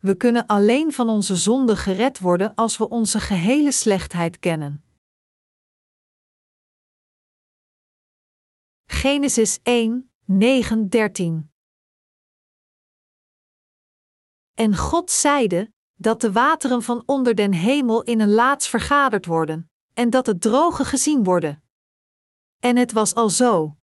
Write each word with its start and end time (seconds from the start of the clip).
We 0.00 0.16
kunnen 0.16 0.46
alleen 0.46 0.92
van 0.92 1.08
onze 1.08 1.36
zonde 1.36 1.76
gered 1.76 2.18
worden 2.18 2.54
als 2.54 2.76
we 2.76 2.88
onze 2.88 3.20
gehele 3.20 3.72
slechtheid 3.72 4.38
kennen. 4.38 4.84
Genesis 8.84 9.58
1, 9.62 10.10
9, 10.24 10.88
13 10.88 11.50
En 14.54 14.76
God 14.76 15.10
zeide, 15.10 15.72
dat 15.94 16.20
de 16.20 16.32
wateren 16.32 16.82
van 16.82 17.02
onder 17.06 17.34
den 17.34 17.52
hemel 17.52 18.02
in 18.02 18.20
een 18.20 18.32
laats 18.32 18.68
vergaderd 18.68 19.26
worden, 19.26 19.70
en 19.94 20.10
dat 20.10 20.26
het 20.26 20.40
droge 20.40 20.84
gezien 20.84 21.24
worden. 21.24 21.62
En 22.58 22.76
het 22.76 22.92
was 22.92 23.14
al 23.14 23.30
zo. 23.30 23.76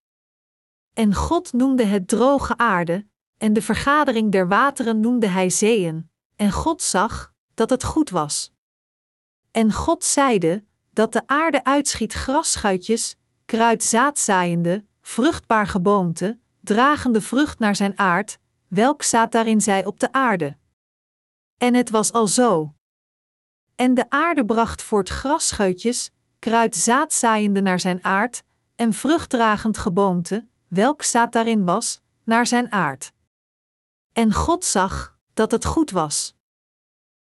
En 0.93 1.13
God 1.13 1.53
noemde 1.53 1.83
het 1.85 2.07
droge 2.07 2.57
aarde, 2.57 3.07
en 3.37 3.53
de 3.53 3.61
vergadering 3.61 4.31
der 4.31 4.47
wateren 4.47 4.99
noemde 4.99 5.27
hij 5.27 5.49
zeeën, 5.49 6.09
en 6.35 6.51
God 6.51 6.81
zag 6.81 7.33
dat 7.53 7.69
het 7.69 7.83
goed 7.83 8.09
was. 8.09 8.53
En 9.51 9.73
God 9.73 10.03
zeide 10.03 10.63
dat 10.91 11.13
de 11.13 11.27
aarde 11.27 11.63
uitschiet 11.63 12.13
grasschuitjes, 12.13 13.15
kruid 13.45 13.83
zaadzaaiende, 13.83 14.85
vruchtbaar 15.01 15.67
geboomte, 15.67 16.39
dragende 16.61 17.21
vrucht 17.21 17.59
naar 17.59 17.75
zijn 17.75 17.99
aard, 17.99 18.39
welk 18.67 19.03
zaad 19.03 19.31
daarin 19.31 19.61
zij 19.61 19.85
op 19.85 19.99
de 19.99 20.11
aarde. 20.11 20.57
En 21.57 21.73
het 21.73 21.89
was 21.89 22.11
al 22.11 22.27
zo. 22.27 22.73
En 23.75 23.93
de 23.93 24.09
aarde 24.09 24.45
bracht 24.45 24.81
voort 24.81 25.09
grasscheutjes, 25.09 26.11
kruid 26.39 26.75
zaadzaaiende 26.75 27.61
naar 27.61 27.79
zijn 27.79 28.03
aard, 28.03 28.43
en 28.75 28.93
vruchtdragend 28.93 29.77
geboomte, 29.77 30.47
welk 30.67 31.03
zaad 31.03 31.31
daarin 31.31 31.65
was, 31.65 32.01
naar 32.23 32.47
zijn 32.47 32.71
aard. 32.71 33.13
En 34.15 34.33
God 34.33 34.65
zag 34.65 35.17
dat 35.33 35.51
het 35.51 35.65
goed 35.65 35.91
was. 35.91 36.35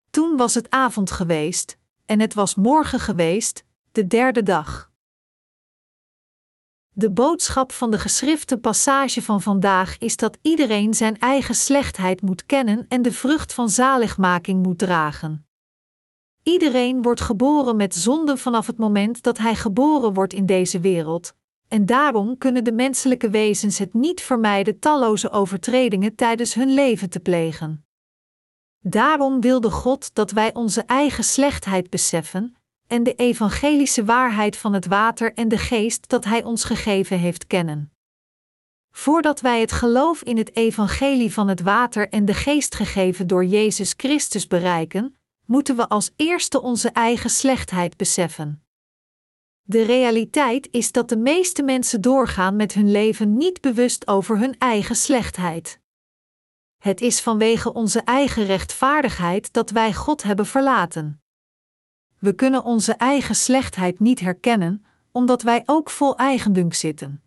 Toen 0.10 0.38
was 0.38 0.54
het 0.54 0.70
avond 0.70 1.12
geweest, 1.12 1.78
en 2.06 2.20
het 2.20 2.34
was 2.34 2.56
morgen 2.56 3.00
geweest, 3.00 3.66
de 3.92 4.08
derde 4.08 4.44
dag. 4.44 4.92
De 6.90 7.12
boodschap 7.12 7.72
van 7.72 7.92
de 7.92 8.00
geschrifte 8.00 8.58
passage 8.58 9.22
van 9.22 9.42
vandaag 9.42 9.98
is 9.98 10.16
dat 10.16 10.38
iedereen 10.42 10.94
zijn 10.94 11.20
eigen 11.20 11.56
slechtheid 11.56 12.22
moet 12.22 12.46
kennen 12.46 12.86
en 12.88 13.02
de 13.02 13.12
vrucht 13.12 13.54
van 13.54 13.70
zaligmaking 13.70 14.64
moet 14.64 14.78
dragen. 14.78 15.48
Iedereen 16.44 17.02
wordt 17.02 17.22
geboren 17.22 17.76
met 17.76 17.96
zonde 17.96 18.38
vanaf 18.38 18.68
het 18.68 18.78
moment 18.78 19.24
dat 19.24 19.38
hij 19.38 19.56
geboren 19.56 20.14
wordt 20.14 20.34
in 20.34 20.46
deze 20.46 20.80
wereld, 20.80 21.34
en 21.72 21.86
daarom 21.86 22.38
kunnen 22.38 22.64
de 22.64 22.72
menselijke 22.72 23.30
wezens 23.30 23.78
het 23.78 23.94
niet 23.94 24.22
vermijden 24.22 24.80
talloze 24.80 25.30
overtredingen 25.30 26.16
tijdens 26.16 26.54
hun 26.54 26.74
leven 26.74 27.10
te 27.10 27.20
plegen. 27.20 27.86
Daarom 28.80 29.42
wilde 29.42 29.70
God 29.70 30.16
dat 30.16 30.32
wij 30.32 30.54
onze 30.54 30.82
eigen 30.82 31.24
slechtheid 31.24 31.90
beseffen 31.90 32.56
en 32.88 33.04
de 33.04 33.14
evangelische 33.14 34.06
waarheid 34.06 34.58
van 34.58 34.74
het 34.74 34.86
water 34.86 35.34
en 35.34 35.48
de 35.48 35.58
geest 35.58 36.10
dat 36.10 36.24
Hij 36.24 36.44
ons 36.44 36.64
gegeven 36.64 37.20
heeft 37.20 37.48
kennen. 37.48 37.92
Voordat 38.92 39.42
wij 39.42 39.60
het 39.60 39.72
geloof 39.72 40.22
in 40.22 40.38
het 40.38 40.56
evangelie 40.56 41.34
van 41.34 41.48
het 41.48 41.62
water 41.62 42.10
en 42.10 42.26
de 42.26 42.34
geest 42.34 42.76
gegeven 42.76 43.28
door 43.28 43.46
Jezus 43.46 43.94
Christus 43.98 44.48
bereiken, 44.48 45.18
moeten 45.46 45.76
we 45.76 45.90
als 45.90 46.12
eerste 46.16 46.62
onze 46.62 46.90
eigen 46.90 47.30
slechtheid 47.30 47.98
beseffen. 47.98 48.64
De 49.72 49.84
realiteit 49.84 50.68
is 50.72 50.92
dat 50.92 51.10
de 51.10 51.18
meeste 51.18 51.64
mensen 51.64 52.02
doorgaan 52.02 52.56
met 52.56 52.74
hun 52.74 52.92
leven 52.92 53.38
niet 53.38 53.62
bewust 53.62 54.08
over 54.08 54.38
hun 54.38 54.56
eigen 54.58 54.96
slechtheid. 54.96 55.80
Het 56.78 57.02
is 57.02 57.22
vanwege 57.22 57.74
onze 57.74 58.02
eigen 58.02 58.46
rechtvaardigheid 58.46 59.54
dat 59.54 59.70
wij 59.70 59.94
God 59.94 60.24
hebben 60.24 60.46
verlaten. 60.46 61.22
We 62.20 62.34
kunnen 62.34 62.64
onze 62.64 62.94
eigen 62.94 63.36
slechtheid 63.36 64.00
niet 64.00 64.20
herkennen, 64.20 64.86
omdat 65.12 65.42
wij 65.42 65.64
ook 65.66 65.90
vol 65.90 66.18
eigendunk 66.18 66.74
zitten. 66.74 67.24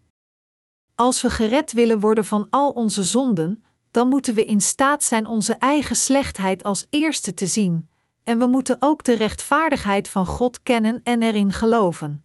Als 0.94 1.22
we 1.22 1.30
gered 1.30 1.72
willen 1.72 2.00
worden 2.00 2.24
van 2.24 2.46
al 2.50 2.70
onze 2.70 3.02
zonden, 3.02 3.64
dan 3.90 4.08
moeten 4.08 4.34
we 4.34 4.44
in 4.44 4.60
staat 4.60 5.04
zijn 5.04 5.26
onze 5.26 5.54
eigen 5.54 5.96
slechtheid 5.96 6.62
als 6.62 6.86
eerste 6.90 7.34
te 7.34 7.46
zien, 7.46 7.88
en 8.24 8.38
we 8.38 8.46
moeten 8.46 8.76
ook 8.80 9.04
de 9.04 9.14
rechtvaardigheid 9.14 10.08
van 10.08 10.26
God 10.26 10.62
kennen 10.62 11.00
en 11.02 11.22
erin 11.22 11.52
geloven. 11.52 12.23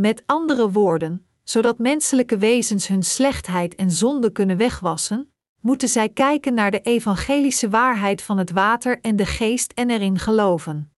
Met 0.00 0.22
andere 0.26 0.70
woorden, 0.70 1.26
zodat 1.42 1.78
menselijke 1.78 2.38
wezens 2.38 2.86
hun 2.86 3.02
slechtheid 3.02 3.74
en 3.74 3.90
zonde 3.90 4.32
kunnen 4.32 4.56
wegwassen, 4.56 5.32
moeten 5.60 5.88
zij 5.88 6.08
kijken 6.08 6.54
naar 6.54 6.70
de 6.70 6.80
evangelische 6.80 7.68
waarheid 7.68 8.22
van 8.22 8.38
het 8.38 8.50
water 8.50 9.00
en 9.00 9.16
de 9.16 9.26
geest 9.26 9.72
en 9.72 9.90
erin 9.90 10.18
geloven. 10.18 10.92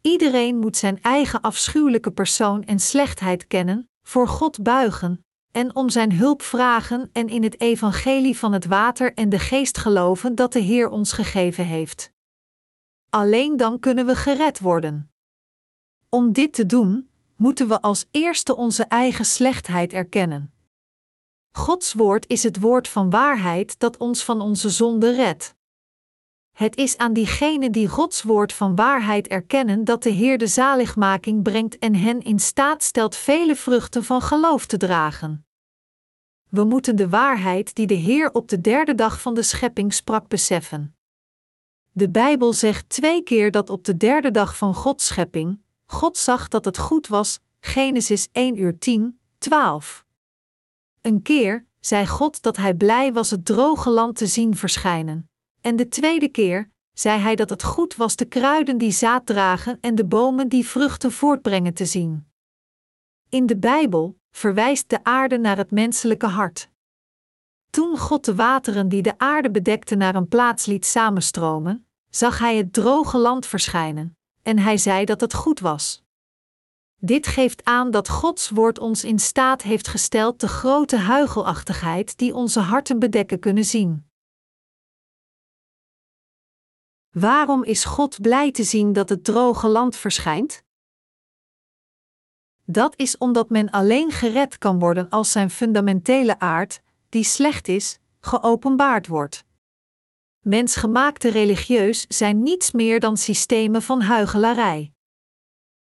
Iedereen 0.00 0.58
moet 0.58 0.76
zijn 0.76 1.02
eigen 1.02 1.40
afschuwelijke 1.40 2.10
persoon 2.10 2.64
en 2.64 2.78
slechtheid 2.78 3.46
kennen, 3.46 3.88
voor 4.02 4.28
God 4.28 4.62
buigen, 4.62 5.24
en 5.52 5.76
om 5.76 5.90
zijn 5.90 6.12
hulp 6.12 6.42
vragen 6.42 7.10
en 7.12 7.28
in 7.28 7.42
het 7.42 7.60
evangelie 7.60 8.38
van 8.38 8.52
het 8.52 8.66
water 8.66 9.14
en 9.14 9.28
de 9.28 9.38
geest 9.38 9.78
geloven 9.78 10.34
dat 10.34 10.52
de 10.52 10.60
Heer 10.60 10.88
ons 10.88 11.12
gegeven 11.12 11.66
heeft. 11.66 12.12
Alleen 13.10 13.56
dan 13.56 13.78
kunnen 13.78 14.06
we 14.06 14.16
gered 14.16 14.60
worden. 14.60 15.10
Om 16.08 16.32
dit 16.32 16.52
te 16.52 16.66
doen, 16.66 17.10
moeten 17.42 17.68
we 17.68 17.80
als 17.80 18.06
eerste 18.10 18.56
onze 18.56 18.84
eigen 18.84 19.24
slechtheid 19.24 19.92
erkennen. 19.92 20.52
Gods 21.50 21.92
woord 21.92 22.28
is 22.28 22.42
het 22.42 22.60
woord 22.60 22.88
van 22.88 23.10
waarheid 23.10 23.78
dat 23.78 23.96
ons 23.96 24.24
van 24.24 24.40
onze 24.40 24.70
zonde 24.70 25.14
redt. 25.14 25.54
Het 26.52 26.76
is 26.76 26.96
aan 26.96 27.12
diegenen 27.12 27.72
die 27.72 27.88
Gods 27.88 28.22
woord 28.22 28.52
van 28.52 28.76
waarheid 28.76 29.28
erkennen 29.28 29.84
dat 29.84 30.02
de 30.02 30.10
Heer 30.10 30.38
de 30.38 30.46
zaligmaking 30.46 31.42
brengt 31.42 31.78
en 31.78 31.94
hen 31.94 32.20
in 32.20 32.38
staat 32.38 32.82
stelt 32.82 33.16
vele 33.16 33.56
vruchten 33.56 34.04
van 34.04 34.22
geloof 34.22 34.66
te 34.66 34.76
dragen. 34.76 35.46
We 36.48 36.64
moeten 36.64 36.96
de 36.96 37.08
waarheid 37.08 37.74
die 37.74 37.86
de 37.86 37.94
Heer 37.94 38.32
op 38.32 38.48
de 38.48 38.60
derde 38.60 38.94
dag 38.94 39.20
van 39.20 39.34
de 39.34 39.42
schepping 39.42 39.94
sprak 39.94 40.28
beseffen. 40.28 40.96
De 41.90 42.10
Bijbel 42.10 42.52
zegt 42.52 42.88
twee 42.88 43.22
keer 43.22 43.50
dat 43.50 43.70
op 43.70 43.84
de 43.84 43.96
derde 43.96 44.30
dag 44.30 44.56
van 44.56 44.74
Gods 44.74 45.06
schepping, 45.06 45.61
God 45.92 46.16
zag 46.16 46.48
dat 46.48 46.64
het 46.64 46.78
goed 46.78 47.06
was, 47.06 47.40
Genesis 47.60 48.28
1 48.32 48.58
uur 48.58 48.78
10, 48.78 49.20
12. 49.38 50.04
Een 51.00 51.22
keer 51.22 51.66
zei 51.80 52.06
God 52.06 52.42
dat 52.42 52.56
hij 52.56 52.74
blij 52.74 53.12
was 53.12 53.30
het 53.30 53.44
droge 53.44 53.90
land 53.90 54.16
te 54.16 54.26
zien 54.26 54.56
verschijnen. 54.56 55.30
En 55.60 55.76
de 55.76 55.88
tweede 55.88 56.28
keer 56.28 56.70
zei 56.92 57.20
hij 57.20 57.34
dat 57.34 57.50
het 57.50 57.62
goed 57.62 57.96
was 57.96 58.16
de 58.16 58.24
kruiden 58.24 58.78
die 58.78 58.90
zaad 58.90 59.26
dragen 59.26 59.78
en 59.80 59.94
de 59.94 60.04
bomen 60.04 60.48
die 60.48 60.66
vruchten 60.66 61.12
voortbrengen 61.12 61.74
te 61.74 61.84
zien. 61.84 62.26
In 63.28 63.46
de 63.46 63.56
Bijbel 63.56 64.18
verwijst 64.30 64.88
de 64.88 65.04
aarde 65.04 65.38
naar 65.38 65.56
het 65.56 65.70
menselijke 65.70 66.26
hart. 66.26 66.68
Toen 67.70 67.98
God 67.98 68.24
de 68.24 68.34
wateren 68.34 68.88
die 68.88 69.02
de 69.02 69.18
aarde 69.18 69.50
bedekten 69.50 69.98
naar 69.98 70.14
een 70.14 70.28
plaats 70.28 70.66
liet 70.66 70.86
samenstromen, 70.86 71.86
zag 72.10 72.38
hij 72.38 72.56
het 72.56 72.72
droge 72.72 73.18
land 73.18 73.46
verschijnen, 73.46 74.16
en 74.42 74.58
hij 74.58 74.78
zei 74.78 75.04
dat 75.04 75.20
het 75.20 75.34
goed 75.34 75.60
was. 75.60 76.02
Dit 76.96 77.26
geeft 77.26 77.64
aan 77.64 77.90
dat 77.90 78.08
Gods 78.08 78.50
woord 78.50 78.78
ons 78.78 79.04
in 79.04 79.18
staat 79.18 79.62
heeft 79.62 79.88
gesteld 79.88 80.40
de 80.40 80.48
grote 80.48 80.96
huigelachtigheid 80.96 82.18
die 82.18 82.34
onze 82.34 82.60
harten 82.60 82.98
bedekken 82.98 83.38
kunnen 83.38 83.64
zien. 83.64 84.10
Waarom 87.10 87.64
is 87.64 87.84
God 87.84 88.20
blij 88.20 88.52
te 88.52 88.64
zien 88.64 88.92
dat 88.92 89.08
het 89.08 89.24
droge 89.24 89.68
land 89.68 89.96
verschijnt? 89.96 90.64
Dat 92.64 92.96
is 92.96 93.18
omdat 93.18 93.50
men 93.50 93.70
alleen 93.70 94.10
gered 94.10 94.58
kan 94.58 94.78
worden 94.78 95.08
als 95.08 95.32
zijn 95.32 95.50
fundamentele 95.50 96.38
aard, 96.38 96.82
die 97.08 97.24
slecht 97.24 97.68
is, 97.68 97.98
geopenbaard 98.20 99.06
wordt. 99.06 99.44
Mensgemaakte 100.42 101.28
religieus 101.28 102.04
zijn 102.08 102.42
niets 102.42 102.70
meer 102.70 103.00
dan 103.00 103.16
systemen 103.16 103.82
van 103.82 104.00
huigelarij. 104.00 104.92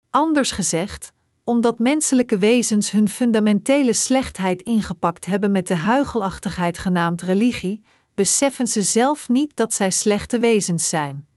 Anders 0.09 0.51
gezegd, 0.51 1.13
omdat 1.43 1.79
menselijke 1.79 2.37
wezens 2.37 2.91
hun 2.91 3.09
fundamentele 3.09 3.93
slechtheid 3.93 4.61
ingepakt 4.61 5.25
hebben 5.25 5.51
met 5.51 5.67
de 5.67 5.75
huigelachtigheid 5.75 6.77
genaamd 6.77 7.21
religie, 7.21 7.83
beseffen 8.13 8.67
ze 8.67 8.81
zelf 8.81 9.29
niet 9.29 9.55
dat 9.55 9.73
zij 9.73 9.91
slechte 9.91 10.39
wezens 10.39 10.89
zijn. 10.89 11.27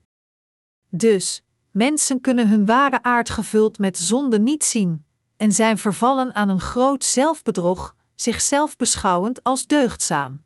Dus, 0.88 1.42
mensen 1.70 2.20
kunnen 2.20 2.48
hun 2.48 2.66
ware 2.66 3.02
aard 3.02 3.30
gevuld 3.30 3.78
met 3.78 3.98
zonde 3.98 4.38
niet 4.38 4.64
zien, 4.64 5.04
en 5.36 5.52
zijn 5.52 5.78
vervallen 5.78 6.34
aan 6.34 6.48
een 6.48 6.60
groot 6.60 7.04
zelfbedrog, 7.04 7.96
zichzelf 8.14 8.76
beschouwend 8.76 9.42
als 9.42 9.66
deugdzaam. 9.66 10.42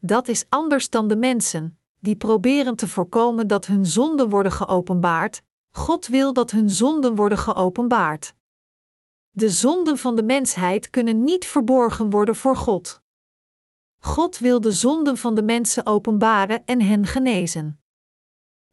Dat 0.00 0.28
is 0.28 0.44
anders 0.48 0.90
dan 0.90 1.08
de 1.08 1.16
mensen, 1.16 1.78
die 1.98 2.16
proberen 2.16 2.76
te 2.76 2.88
voorkomen 2.88 3.46
dat 3.46 3.66
hun 3.66 3.86
zonden 3.86 4.28
worden 4.28 4.52
geopenbaard. 4.52 5.42
God 5.70 6.06
wil 6.06 6.32
dat 6.32 6.50
hun 6.50 6.70
zonden 6.70 7.14
worden 7.14 7.38
geopenbaard. 7.38 8.34
De 9.30 9.50
zonden 9.50 9.98
van 9.98 10.16
de 10.16 10.22
mensheid 10.22 10.90
kunnen 10.90 11.24
niet 11.24 11.46
verborgen 11.46 12.10
worden 12.10 12.36
voor 12.36 12.56
God. 12.56 13.02
God 13.98 14.38
wil 14.38 14.60
de 14.60 14.72
zonden 14.72 15.16
van 15.16 15.34
de 15.34 15.42
mensen 15.42 15.86
openbaren 15.86 16.62
en 16.64 16.80
hen 16.80 17.06
genezen. 17.06 17.80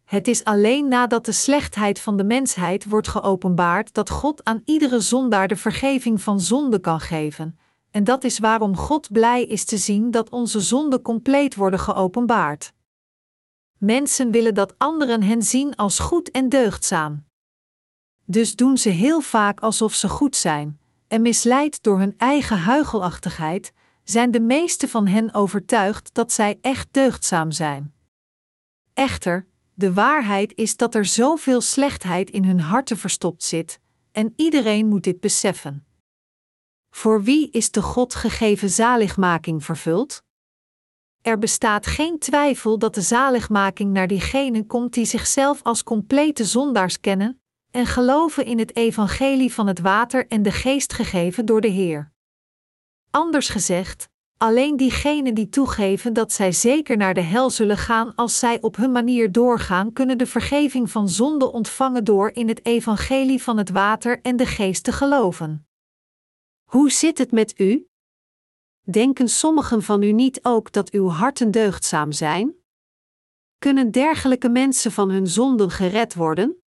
Het 0.03 0.27
is 0.27 0.43
alleen 0.43 0.87
nadat 0.87 1.25
de 1.25 1.31
slechtheid 1.31 1.99
van 1.99 2.17
de 2.17 2.23
mensheid 2.23 2.85
wordt 2.85 3.07
geopenbaard 3.07 3.93
dat 3.93 4.09
God 4.09 4.43
aan 4.43 4.61
iedere 4.65 4.99
zondaar 4.99 5.47
de 5.47 5.55
vergeving 5.55 6.21
van 6.21 6.39
zonde 6.39 6.79
kan 6.79 6.99
geven, 6.99 7.59
en 7.91 8.03
dat 8.03 8.23
is 8.23 8.39
waarom 8.39 8.77
God 8.77 9.11
blij 9.11 9.43
is 9.43 9.65
te 9.65 9.77
zien 9.77 10.11
dat 10.11 10.29
onze 10.29 10.59
zonden 10.59 11.01
compleet 11.01 11.55
worden 11.55 11.79
geopenbaard. 11.79 12.73
Mensen 13.77 14.31
willen 14.31 14.53
dat 14.53 14.73
anderen 14.77 15.23
hen 15.23 15.41
zien 15.41 15.75
als 15.75 15.99
goed 15.99 16.31
en 16.31 16.49
deugdzaam. 16.49 17.25
Dus 18.25 18.55
doen 18.55 18.77
ze 18.77 18.89
heel 18.89 19.21
vaak 19.21 19.59
alsof 19.59 19.93
ze 19.93 20.09
goed 20.09 20.35
zijn, 20.35 20.79
en 21.07 21.21
misleid 21.21 21.83
door 21.83 21.99
hun 21.99 22.13
eigen 22.17 22.57
huigelachtigheid, 22.57 23.73
zijn 24.03 24.31
de 24.31 24.39
meeste 24.39 24.87
van 24.87 25.07
hen 25.07 25.33
overtuigd 25.33 26.13
dat 26.13 26.31
zij 26.31 26.57
echt 26.61 26.87
deugdzaam 26.91 27.51
zijn. 27.51 27.93
Echter, 28.93 29.47
de 29.73 29.93
waarheid 29.93 30.55
is 30.55 30.77
dat 30.77 30.95
er 30.95 31.05
zoveel 31.05 31.61
slechtheid 31.61 32.29
in 32.29 32.43
hun 32.43 32.59
harten 32.59 32.97
verstopt 32.97 33.43
zit, 33.43 33.79
en 34.11 34.33
iedereen 34.35 34.87
moet 34.87 35.03
dit 35.03 35.19
beseffen. 35.19 35.86
Voor 36.97 37.23
wie 37.23 37.49
is 37.51 37.71
de 37.71 37.81
God 37.81 38.15
gegeven 38.15 38.69
zaligmaking 38.69 39.63
vervuld? 39.65 40.23
Er 41.21 41.37
bestaat 41.37 41.87
geen 41.87 42.19
twijfel 42.19 42.79
dat 42.79 42.95
de 42.95 43.01
zaligmaking 43.01 43.91
naar 43.93 44.07
diegenen 44.07 44.67
komt 44.67 44.93
die 44.93 45.05
zichzelf 45.05 45.63
als 45.63 45.83
complete 45.83 46.45
zondaars 46.45 46.99
kennen 46.99 47.41
en 47.71 47.85
geloven 47.85 48.45
in 48.45 48.59
het 48.59 48.75
evangelie 48.75 49.53
van 49.53 49.67
het 49.67 49.79
water 49.79 50.27
en 50.27 50.41
de 50.41 50.51
geest 50.51 50.93
gegeven 50.93 51.45
door 51.45 51.61
de 51.61 51.67
Heer. 51.67 52.11
Anders 53.11 53.49
gezegd, 53.49 54.09
alleen 54.37 54.77
diegenen 54.77 55.33
die 55.33 55.49
toegeven 55.49 56.13
dat 56.13 56.31
zij 56.31 56.51
zeker 56.51 56.97
naar 56.97 57.13
de 57.13 57.21
hel 57.21 57.49
zullen 57.49 57.77
gaan 57.77 58.15
als 58.15 58.39
zij 58.39 58.61
op 58.61 58.75
hun 58.75 58.91
manier 58.91 59.31
doorgaan, 59.31 59.93
kunnen 59.93 60.17
de 60.17 60.27
vergeving 60.27 60.91
van 60.91 61.09
zonde 61.09 61.51
ontvangen 61.51 62.03
door 62.03 62.31
in 62.33 62.47
het 62.47 62.65
evangelie 62.65 63.43
van 63.43 63.57
het 63.57 63.69
water 63.69 64.21
en 64.21 64.35
de 64.35 64.45
geest 64.45 64.83
te 64.83 64.91
geloven. 64.91 65.66
Hoe 66.67 66.91
zit 66.91 67.17
het 67.17 67.31
met 67.31 67.59
u? 67.59 67.87
Denken 68.81 69.29
sommigen 69.29 69.83
van 69.83 70.01
u 70.03 70.11
niet 70.11 70.39
ook 70.43 70.71
dat 70.71 70.91
uw 70.91 71.07
harten 71.07 71.51
deugdzaam 71.51 72.11
zijn? 72.11 72.55
Kunnen 73.57 73.91
dergelijke 73.91 74.49
mensen 74.49 74.91
van 74.91 75.09
hun 75.09 75.27
zonden 75.27 75.69
gered 75.69 76.13
worden? 76.13 76.61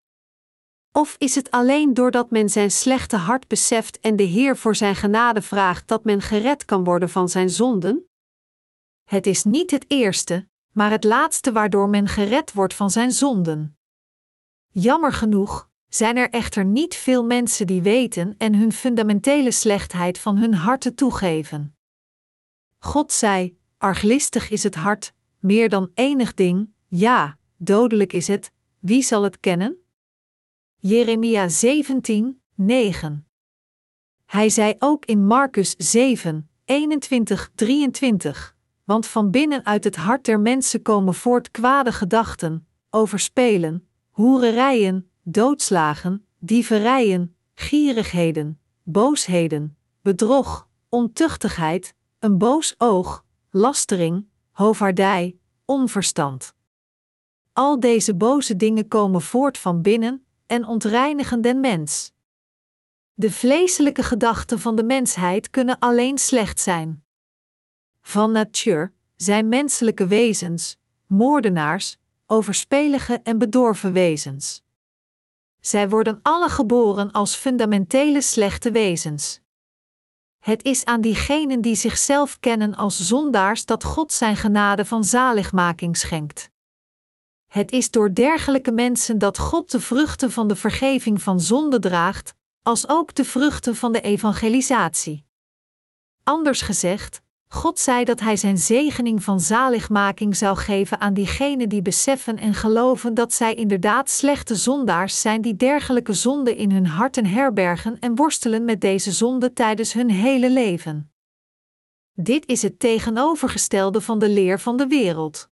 Of 0.92 1.16
is 1.18 1.34
het 1.34 1.50
alleen 1.50 1.94
doordat 1.94 2.30
men 2.30 2.48
zijn 2.48 2.70
slechte 2.70 3.16
hart 3.16 3.48
beseft 3.48 4.00
en 4.00 4.16
de 4.16 4.22
Heer 4.22 4.56
voor 4.56 4.76
zijn 4.76 4.96
genade 4.96 5.42
vraagt 5.42 5.88
dat 5.88 6.04
men 6.04 6.20
gered 6.20 6.64
kan 6.64 6.84
worden 6.84 7.08
van 7.08 7.28
zijn 7.28 7.50
zonden? 7.50 8.08
Het 9.04 9.26
is 9.26 9.44
niet 9.44 9.70
het 9.70 9.84
eerste, 9.88 10.48
maar 10.72 10.90
het 10.90 11.04
laatste 11.04 11.52
waardoor 11.52 11.88
men 11.88 12.08
gered 12.08 12.52
wordt 12.52 12.74
van 12.74 12.90
zijn 12.90 13.12
zonden. 13.12 13.78
Jammer 14.68 15.12
genoeg 15.12 15.69
zijn 15.90 16.16
er 16.16 16.30
echter 16.30 16.64
niet 16.64 16.94
veel 16.94 17.24
mensen 17.24 17.66
die 17.66 17.82
weten 17.82 18.34
en 18.38 18.54
hun 18.54 18.72
fundamentele 18.72 19.50
slechtheid 19.50 20.18
van 20.18 20.36
hun 20.36 20.54
harten 20.54 20.94
toegeven. 20.94 21.76
God 22.78 23.12
zei: 23.12 23.58
Arglistig 23.78 24.50
is 24.50 24.62
het 24.62 24.74
hart, 24.74 25.12
meer 25.38 25.68
dan 25.68 25.90
enig 25.94 26.34
ding, 26.34 26.70
ja, 26.88 27.38
dodelijk 27.56 28.12
is 28.12 28.28
het, 28.28 28.52
wie 28.78 29.02
zal 29.02 29.22
het 29.22 29.40
kennen? 29.40 29.76
Jeremia 30.76 31.48
17, 31.48 32.42
9. 32.54 33.26
Hij 34.26 34.48
zei 34.48 34.74
ook 34.78 35.04
in 35.04 35.26
Marcus 35.26 35.74
7, 35.76 36.50
21, 36.64 37.50
23: 37.54 38.56
Want 38.84 39.06
van 39.06 39.30
binnen 39.30 39.64
uit 39.64 39.84
het 39.84 39.96
hart 39.96 40.24
der 40.24 40.40
mensen 40.40 40.82
komen 40.82 41.14
voort 41.14 41.50
kwade 41.50 41.92
gedachten, 41.92 42.66
overspelen, 42.90 43.88
hoererijen, 44.10 45.09
doodslagen, 45.30 46.26
dieverijen, 46.38 47.36
gierigheden, 47.54 48.60
boosheden, 48.82 49.76
bedrog, 50.02 50.68
ontuchtigheid, 50.88 51.94
een 52.18 52.38
boos 52.38 52.74
oog, 52.78 53.24
lastering, 53.50 54.28
hovaardij, 54.50 55.38
onverstand. 55.64 56.54
Al 57.52 57.80
deze 57.80 58.14
boze 58.14 58.56
dingen 58.56 58.88
komen 58.88 59.20
voort 59.20 59.58
van 59.58 59.82
binnen 59.82 60.24
en 60.46 60.66
ontreinigen 60.66 61.40
den 61.40 61.60
mens. 61.60 62.12
De 63.14 63.30
vleeselijke 63.30 64.02
gedachten 64.02 64.58
van 64.58 64.76
de 64.76 64.84
mensheid 64.84 65.50
kunnen 65.50 65.78
alleen 65.78 66.18
slecht 66.18 66.60
zijn. 66.60 67.04
Van 68.00 68.32
natuur 68.32 68.92
zijn 69.16 69.48
menselijke 69.48 70.06
wezens, 70.06 70.76
moordenaars, 71.06 71.96
overspelige 72.26 73.20
en 73.22 73.38
bedorven 73.38 73.92
wezens. 73.92 74.62
Zij 75.60 75.88
worden 75.88 76.18
alle 76.22 76.48
geboren 76.48 77.10
als 77.10 77.34
fundamentele 77.34 78.22
slechte 78.22 78.70
wezens. 78.70 79.40
Het 80.38 80.64
is 80.64 80.84
aan 80.84 81.00
diegenen 81.00 81.60
die 81.60 81.74
zichzelf 81.74 82.40
kennen 82.40 82.74
als 82.74 83.00
zondaars 83.00 83.64
dat 83.64 83.84
God 83.84 84.12
zijn 84.12 84.36
genade 84.36 84.84
van 84.84 85.04
zaligmaking 85.04 85.96
schenkt. 85.96 86.50
Het 87.46 87.72
is 87.72 87.90
door 87.90 88.14
dergelijke 88.14 88.72
mensen 88.72 89.18
dat 89.18 89.38
God 89.38 89.70
de 89.70 89.80
vruchten 89.80 90.30
van 90.30 90.48
de 90.48 90.56
vergeving 90.56 91.22
van 91.22 91.40
zonde 91.40 91.78
draagt, 91.78 92.34
als 92.62 92.88
ook 92.88 93.14
de 93.14 93.24
vruchten 93.24 93.76
van 93.76 93.92
de 93.92 94.00
evangelisatie. 94.00 95.24
Anders 96.22 96.62
gezegd, 96.62 97.22
God 97.52 97.78
zei 97.78 98.04
dat 98.04 98.20
Hij 98.20 98.36
zijn 98.36 98.58
zegening 98.58 99.22
van 99.22 99.40
zaligmaking 99.40 100.36
zou 100.36 100.56
geven 100.56 101.00
aan 101.00 101.14
diegenen 101.14 101.68
die 101.68 101.82
beseffen 101.82 102.38
en 102.38 102.54
geloven 102.54 103.14
dat 103.14 103.32
zij 103.32 103.54
inderdaad 103.54 104.10
slechte 104.10 104.54
zondaars 104.54 105.20
zijn 105.20 105.42
die 105.42 105.56
dergelijke 105.56 106.12
zonde 106.12 106.56
in 106.56 106.70
hun 106.70 106.86
harten 106.86 107.26
herbergen 107.26 107.98
en 107.98 108.14
worstelen 108.14 108.64
met 108.64 108.80
deze 108.80 109.12
zonde 109.12 109.52
tijdens 109.52 109.92
hun 109.92 110.10
hele 110.10 110.50
leven. 110.50 111.12
Dit 112.12 112.46
is 112.46 112.62
het 112.62 112.78
tegenovergestelde 112.78 114.00
van 114.00 114.18
de 114.18 114.28
leer 114.28 114.60
van 114.60 114.76
de 114.76 114.86
wereld. 114.86 115.48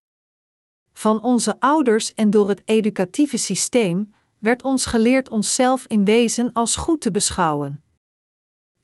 Van 0.93 1.23
onze 1.23 1.61
ouders 1.61 2.15
en 2.15 2.31
door 2.31 2.49
het 2.49 2.63
educatieve 2.65 3.37
systeem 3.37 4.15
werd 4.39 4.63
ons 4.63 4.87
geleerd 4.87 5.29
onszelf 5.29 5.85
in 5.87 6.05
wezen 6.05 6.53
als 6.53 6.77
goed 6.77 7.01
te 7.01 7.11
beschouwen. 7.11 7.86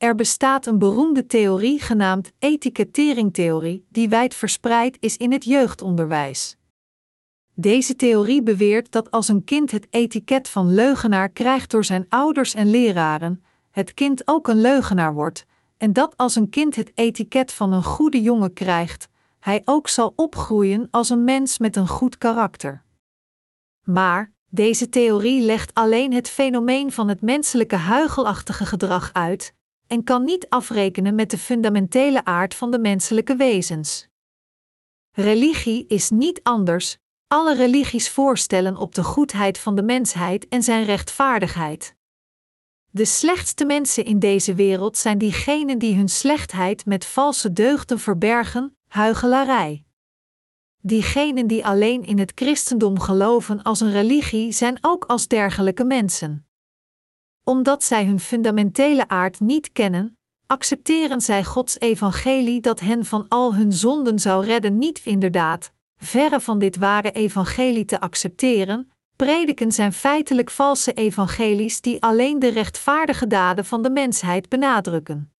Er 0.03 0.15
bestaat 0.15 0.65
een 0.65 0.79
beroemde 0.79 1.25
theorie 1.25 1.79
genaamd 1.81 2.31
etiketteringtheorie, 2.39 3.85
die 3.89 4.09
wijd 4.09 4.33
verspreid 4.35 4.97
is 4.99 5.17
in 5.17 5.31
het 5.31 5.43
jeugdonderwijs. 5.43 6.57
Deze 7.53 7.95
theorie 7.95 8.43
beweert 8.43 8.91
dat 8.91 9.11
als 9.11 9.27
een 9.27 9.43
kind 9.43 9.71
het 9.71 9.87
etiket 9.89 10.49
van 10.49 10.73
leugenaar 10.73 11.29
krijgt 11.29 11.71
door 11.71 11.85
zijn 11.85 12.05
ouders 12.09 12.53
en 12.53 12.69
leraren, 12.69 13.43
het 13.71 13.93
kind 13.93 14.27
ook 14.27 14.47
een 14.47 14.61
leugenaar 14.61 15.13
wordt, 15.13 15.45
en 15.77 15.93
dat 15.93 16.17
als 16.17 16.35
een 16.35 16.49
kind 16.49 16.75
het 16.75 16.91
etiket 16.95 17.51
van 17.51 17.73
een 17.73 17.83
goede 17.83 18.21
jongen 18.21 18.53
krijgt, 18.53 19.09
hij 19.39 19.61
ook 19.65 19.87
zal 19.87 20.13
opgroeien 20.15 20.87
als 20.91 21.09
een 21.09 21.23
mens 21.23 21.57
met 21.57 21.75
een 21.75 21.87
goed 21.87 22.17
karakter. 22.17 22.83
Maar 23.83 24.31
deze 24.49 24.89
theorie 24.89 25.41
legt 25.41 25.73
alleen 25.73 26.13
het 26.13 26.29
fenomeen 26.29 26.91
van 26.91 27.07
het 27.07 27.21
menselijke 27.21 27.75
huigelachtige 27.75 28.65
gedrag 28.65 29.13
uit 29.13 29.53
en 29.87 30.03
kan 30.03 30.23
niet 30.23 30.49
afrekenen 30.49 31.15
met 31.15 31.29
de 31.29 31.37
fundamentele 31.37 32.25
aard 32.25 32.55
van 32.55 32.71
de 32.71 32.79
menselijke 32.79 33.35
wezens. 33.35 34.07
Religie 35.11 35.87
is 35.87 36.09
niet 36.09 36.39
anders. 36.43 36.97
Alle 37.27 37.55
religies 37.55 38.09
voorstellen 38.09 38.77
op 38.77 38.95
de 38.95 39.03
goedheid 39.03 39.57
van 39.57 39.75
de 39.75 39.83
mensheid 39.83 40.47
en 40.47 40.63
zijn 40.63 40.85
rechtvaardigheid. 40.85 41.95
De 42.89 43.05
slechtste 43.05 43.65
mensen 43.65 44.05
in 44.05 44.19
deze 44.19 44.53
wereld 44.53 44.97
zijn 44.97 45.17
diegenen 45.17 45.79
die 45.79 45.95
hun 45.95 46.09
slechtheid 46.09 46.85
met 46.85 47.05
valse 47.05 47.53
deugden 47.53 47.99
verbergen, 47.99 48.77
huigelarij. 48.87 49.83
Diegenen 50.77 51.47
die 51.47 51.65
alleen 51.65 52.03
in 52.03 52.19
het 52.19 52.31
christendom 52.35 52.99
geloven 52.99 53.61
als 53.61 53.79
een 53.79 53.91
religie 53.91 54.51
zijn 54.51 54.77
ook 54.81 55.05
als 55.05 55.27
dergelijke 55.27 55.83
mensen. 55.83 56.47
Omdat 57.43 57.83
zij 57.83 58.05
hun 58.05 58.19
fundamentele 58.19 59.07
aard 59.07 59.39
niet 59.39 59.71
kennen, 59.71 60.17
accepteren 60.47 61.21
zij 61.21 61.43
Gods 61.43 61.79
evangelie 61.79 62.61
dat 62.61 62.79
hen 62.79 63.05
van 63.05 63.25
al 63.27 63.55
hun 63.55 63.73
zonden 63.73 64.19
zou 64.19 64.45
redden 64.45 64.77
niet 64.77 65.01
inderdaad, 65.03 65.71
verre 65.97 66.39
van 66.39 66.59
dit 66.59 66.77
ware 66.77 67.11
evangelie 67.11 67.85
te 67.85 67.99
accepteren, 67.99 68.91
prediken 69.15 69.71
zijn 69.71 69.93
feitelijk 69.93 70.49
valse 70.49 70.93
evangelies 70.93 71.81
die 71.81 72.01
alleen 72.01 72.39
de 72.39 72.49
rechtvaardige 72.49 73.27
daden 73.27 73.65
van 73.65 73.81
de 73.81 73.89
mensheid 73.89 74.49
benadrukken. 74.49 75.33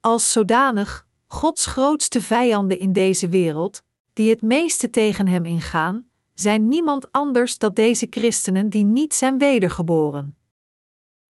Als 0.00 0.32
zodanig 0.32 1.06
Gods 1.26 1.66
grootste 1.66 2.20
vijanden 2.20 2.78
in 2.78 2.92
deze 2.92 3.28
wereld, 3.28 3.82
die 4.12 4.30
het 4.30 4.42
meeste 4.42 4.90
tegen 4.90 5.28
hem 5.28 5.44
ingaan, 5.44 6.08
zijn 6.34 6.68
niemand 6.68 7.12
anders 7.12 7.58
dan 7.58 7.72
deze 7.72 8.06
christenen 8.10 8.68
die 8.68 8.84
niet 8.84 9.14
zijn 9.14 9.38
wedergeboren. 9.38 10.36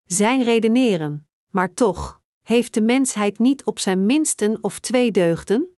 Zijn 0.06 0.42
redeneren, 0.42 1.28
maar 1.50 1.74
toch, 1.74 2.20
heeft 2.42 2.74
de 2.74 2.80
mensheid 2.80 3.38
niet 3.38 3.64
op 3.64 3.78
zijn 3.78 4.06
minsten 4.06 4.58
of 4.60 4.78
twee 4.78 5.10
deugden? 5.10 5.76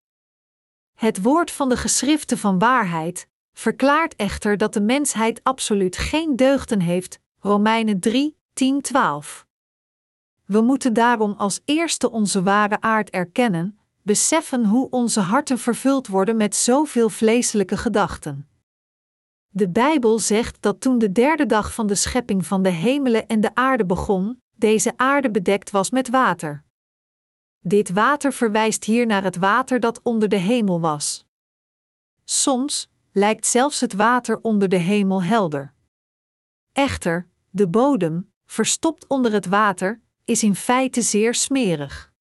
Het 0.94 1.22
woord 1.22 1.50
van 1.50 1.68
de 1.68 1.76
geschriften 1.76 2.38
van 2.38 2.58
waarheid 2.58 3.28
verklaart 3.52 4.16
echter 4.16 4.56
dat 4.56 4.72
de 4.72 4.80
mensheid 4.80 5.40
absoluut 5.42 5.96
geen 5.96 6.36
deugden 6.36 6.80
heeft. 6.80 7.18
Romeinen 7.38 8.00
3, 8.00 8.36
10, 8.52 8.80
12. 8.80 9.46
We 10.44 10.60
moeten 10.60 10.92
daarom 10.92 11.32
als 11.32 11.60
eerste 11.64 12.10
onze 12.10 12.42
ware 12.42 12.80
aard 12.80 13.10
erkennen, 13.10 13.78
beseffen 14.02 14.64
hoe 14.64 14.90
onze 14.90 15.20
harten 15.20 15.58
vervuld 15.58 16.06
worden 16.06 16.36
met 16.36 16.56
zoveel 16.56 17.08
vleeselijke 17.08 17.76
gedachten. 17.76 18.48
De 19.48 19.68
Bijbel 19.68 20.18
zegt 20.18 20.62
dat 20.62 20.80
toen 20.80 20.98
de 20.98 21.12
derde 21.12 21.46
dag 21.46 21.74
van 21.74 21.86
de 21.86 21.94
schepping 21.94 22.46
van 22.46 22.62
de 22.62 22.68
hemelen 22.68 23.26
en 23.26 23.40
de 23.40 23.54
aarde 23.54 23.86
begon, 23.86 24.42
deze 24.54 24.92
aarde 24.96 25.30
bedekt 25.30 25.70
was 25.70 25.90
met 25.90 26.08
water. 26.08 26.64
Dit 27.60 27.90
water 27.90 28.32
verwijst 28.32 28.84
hier 28.84 29.06
naar 29.06 29.22
het 29.22 29.36
water 29.36 29.80
dat 29.80 30.02
onder 30.02 30.28
de 30.28 30.36
hemel 30.36 30.80
was. 30.80 31.26
Soms 32.24 32.88
lijkt 33.12 33.46
zelfs 33.46 33.80
het 33.80 33.92
water 33.92 34.40
onder 34.40 34.68
de 34.68 34.76
hemel 34.76 35.22
helder. 35.22 35.74
Echter, 36.72 37.28
de 37.50 37.68
bodem, 37.68 38.32
verstopt 38.46 39.06
onder 39.06 39.32
het 39.32 39.46
water, 39.46 40.00
is 40.24 40.42
in 40.42 40.54
feite 40.54 41.02
zeer 41.02 41.34
smerig. 41.34 42.12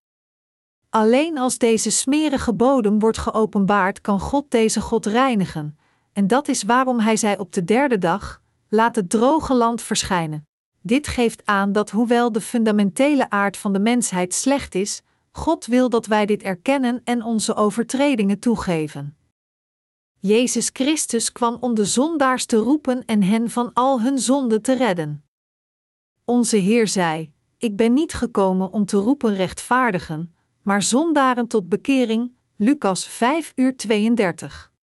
Alleen 0.89 1.37
als 1.37 1.57
deze 1.57 1.91
smerige 1.91 2.53
bodem 2.53 2.99
wordt 2.99 3.17
geopenbaard, 3.17 4.01
kan 4.01 4.19
God 4.19 4.51
deze 4.51 4.81
God 4.81 5.05
reinigen, 5.05 5.77
en 6.17 6.27
dat 6.27 6.47
is 6.47 6.63
waarom 6.63 6.99
hij 6.99 7.17
zei 7.17 7.35
op 7.37 7.53
de 7.53 7.63
derde 7.63 7.97
dag: 7.97 8.41
laat 8.69 8.95
het 8.95 9.09
droge 9.09 9.53
land 9.53 9.81
verschijnen. 9.81 10.47
Dit 10.81 11.07
geeft 11.07 11.45
aan 11.45 11.71
dat 11.71 11.89
hoewel 11.89 12.31
de 12.31 12.41
fundamentele 12.41 13.29
aard 13.29 13.57
van 13.57 13.73
de 13.73 13.79
mensheid 13.79 14.33
slecht 14.33 14.75
is, 14.75 15.01
God 15.31 15.65
wil 15.65 15.89
dat 15.89 16.05
wij 16.05 16.25
dit 16.25 16.43
erkennen 16.43 17.01
en 17.03 17.23
onze 17.23 17.55
overtredingen 17.55 18.39
toegeven. 18.39 19.17
Jezus 20.19 20.69
Christus 20.73 21.31
kwam 21.31 21.57
om 21.59 21.73
de 21.73 21.85
zondaars 21.85 22.45
te 22.45 22.57
roepen 22.57 23.05
en 23.05 23.23
hen 23.23 23.49
van 23.49 23.73
al 23.73 24.01
hun 24.01 24.19
zonden 24.19 24.61
te 24.61 24.75
redden. 24.75 25.23
Onze 26.25 26.57
Heer 26.57 26.87
zei: 26.87 27.31
Ik 27.57 27.75
ben 27.75 27.93
niet 27.93 28.13
gekomen 28.13 28.71
om 28.71 28.85
te 28.85 28.97
roepen 28.97 29.35
rechtvaardigen, 29.35 30.35
maar 30.61 30.83
zondaren 30.83 31.47
tot 31.47 31.69
bekering. 31.69 32.35
Lucas 32.55 33.07
5 33.07 33.51
uur 33.55 33.75
32. 33.75 34.75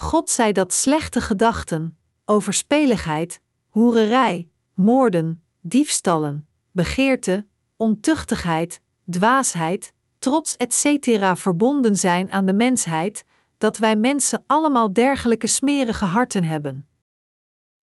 God 0.00 0.30
zei 0.30 0.52
dat 0.52 0.72
slechte 0.72 1.20
gedachten, 1.20 1.98
overspeligheid, 2.24 3.40
hoererij, 3.68 4.48
moorden, 4.74 5.42
diefstallen, 5.60 6.48
begeerte, 6.70 7.46
ontuchtigheid, 7.76 8.80
dwaasheid, 9.10 9.92
trots 10.18 10.56
etc. 10.56 11.38
verbonden 11.38 11.96
zijn 11.96 12.32
aan 12.32 12.46
de 12.46 12.52
mensheid, 12.52 13.24
dat 13.58 13.78
wij 13.78 13.96
mensen 13.96 14.44
allemaal 14.46 14.92
dergelijke 14.92 15.46
smerige 15.46 16.04
harten 16.04 16.44
hebben. 16.44 16.88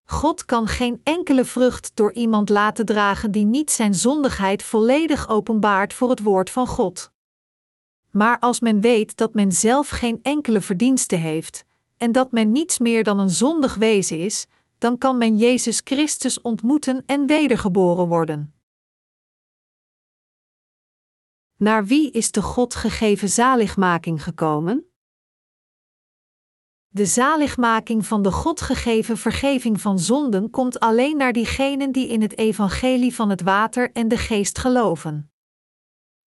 God 0.04 0.44
kan 0.44 0.66
geen 0.66 1.00
enkele 1.02 1.44
vrucht 1.44 1.90
door 1.94 2.12
iemand 2.12 2.48
laten 2.48 2.86
dragen 2.86 3.30
die 3.30 3.44
niet 3.44 3.70
zijn 3.70 3.94
zondigheid 3.94 4.62
volledig 4.62 5.28
openbaart 5.28 5.92
voor 5.92 6.10
het 6.10 6.22
woord 6.22 6.50
van 6.50 6.66
God. 6.66 7.12
Maar 8.10 8.38
als 8.38 8.60
men 8.60 8.80
weet 8.80 9.16
dat 9.16 9.34
men 9.34 9.52
zelf 9.52 9.88
geen 9.88 10.18
enkele 10.22 10.60
verdienste 10.60 11.16
heeft, 11.16 11.66
en 11.98 12.12
dat 12.12 12.32
men 12.32 12.52
niets 12.52 12.78
meer 12.78 13.04
dan 13.04 13.18
een 13.18 13.30
zondig 13.30 13.74
wezen 13.74 14.18
is, 14.18 14.46
dan 14.78 14.98
kan 14.98 15.18
men 15.18 15.36
Jezus 15.36 15.80
Christus 15.84 16.40
ontmoeten 16.40 17.02
en 17.06 17.26
wedergeboren 17.26 18.08
worden. 18.08 18.52
Naar 21.56 21.86
wie 21.86 22.10
is 22.10 22.30
de 22.30 22.42
God 22.42 22.74
gegeven 22.74 23.28
zaligmaking 23.28 24.22
gekomen? 24.22 24.92
De 26.88 27.06
zaligmaking 27.06 28.06
van 28.06 28.22
de 28.22 28.32
God 28.32 28.60
gegeven 28.60 29.16
vergeving 29.16 29.80
van 29.80 29.98
zonden 29.98 30.50
komt 30.50 30.80
alleen 30.80 31.16
naar 31.16 31.32
diegenen 31.32 31.92
die 31.92 32.08
in 32.08 32.22
het 32.22 32.38
evangelie 32.38 33.14
van 33.14 33.30
het 33.30 33.42
water 33.42 33.92
en 33.92 34.08
de 34.08 34.16
geest 34.16 34.58
geloven. 34.58 35.32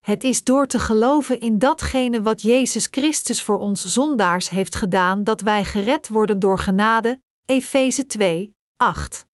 Het 0.02 0.24
is 0.24 0.44
door 0.44 0.68
te 0.68 0.80
geloven 0.80 1.40
in 1.40 1.60
datgene 1.60 2.22
wat 2.22 2.42
Jezus 2.42 2.88
Christus 2.92 3.44
voor 3.44 3.60
ons 3.60 3.86
zondaars 3.86 4.50
heeft 4.50 4.76
gedaan 4.76 5.24
dat 5.24 5.42
wij 5.42 5.64
gered 5.64 6.08
worden 6.08 6.40
door 6.40 6.60
genade. 6.60 7.22
Efeze 7.46 8.06
2, 8.06 8.56
8. 8.78 9.26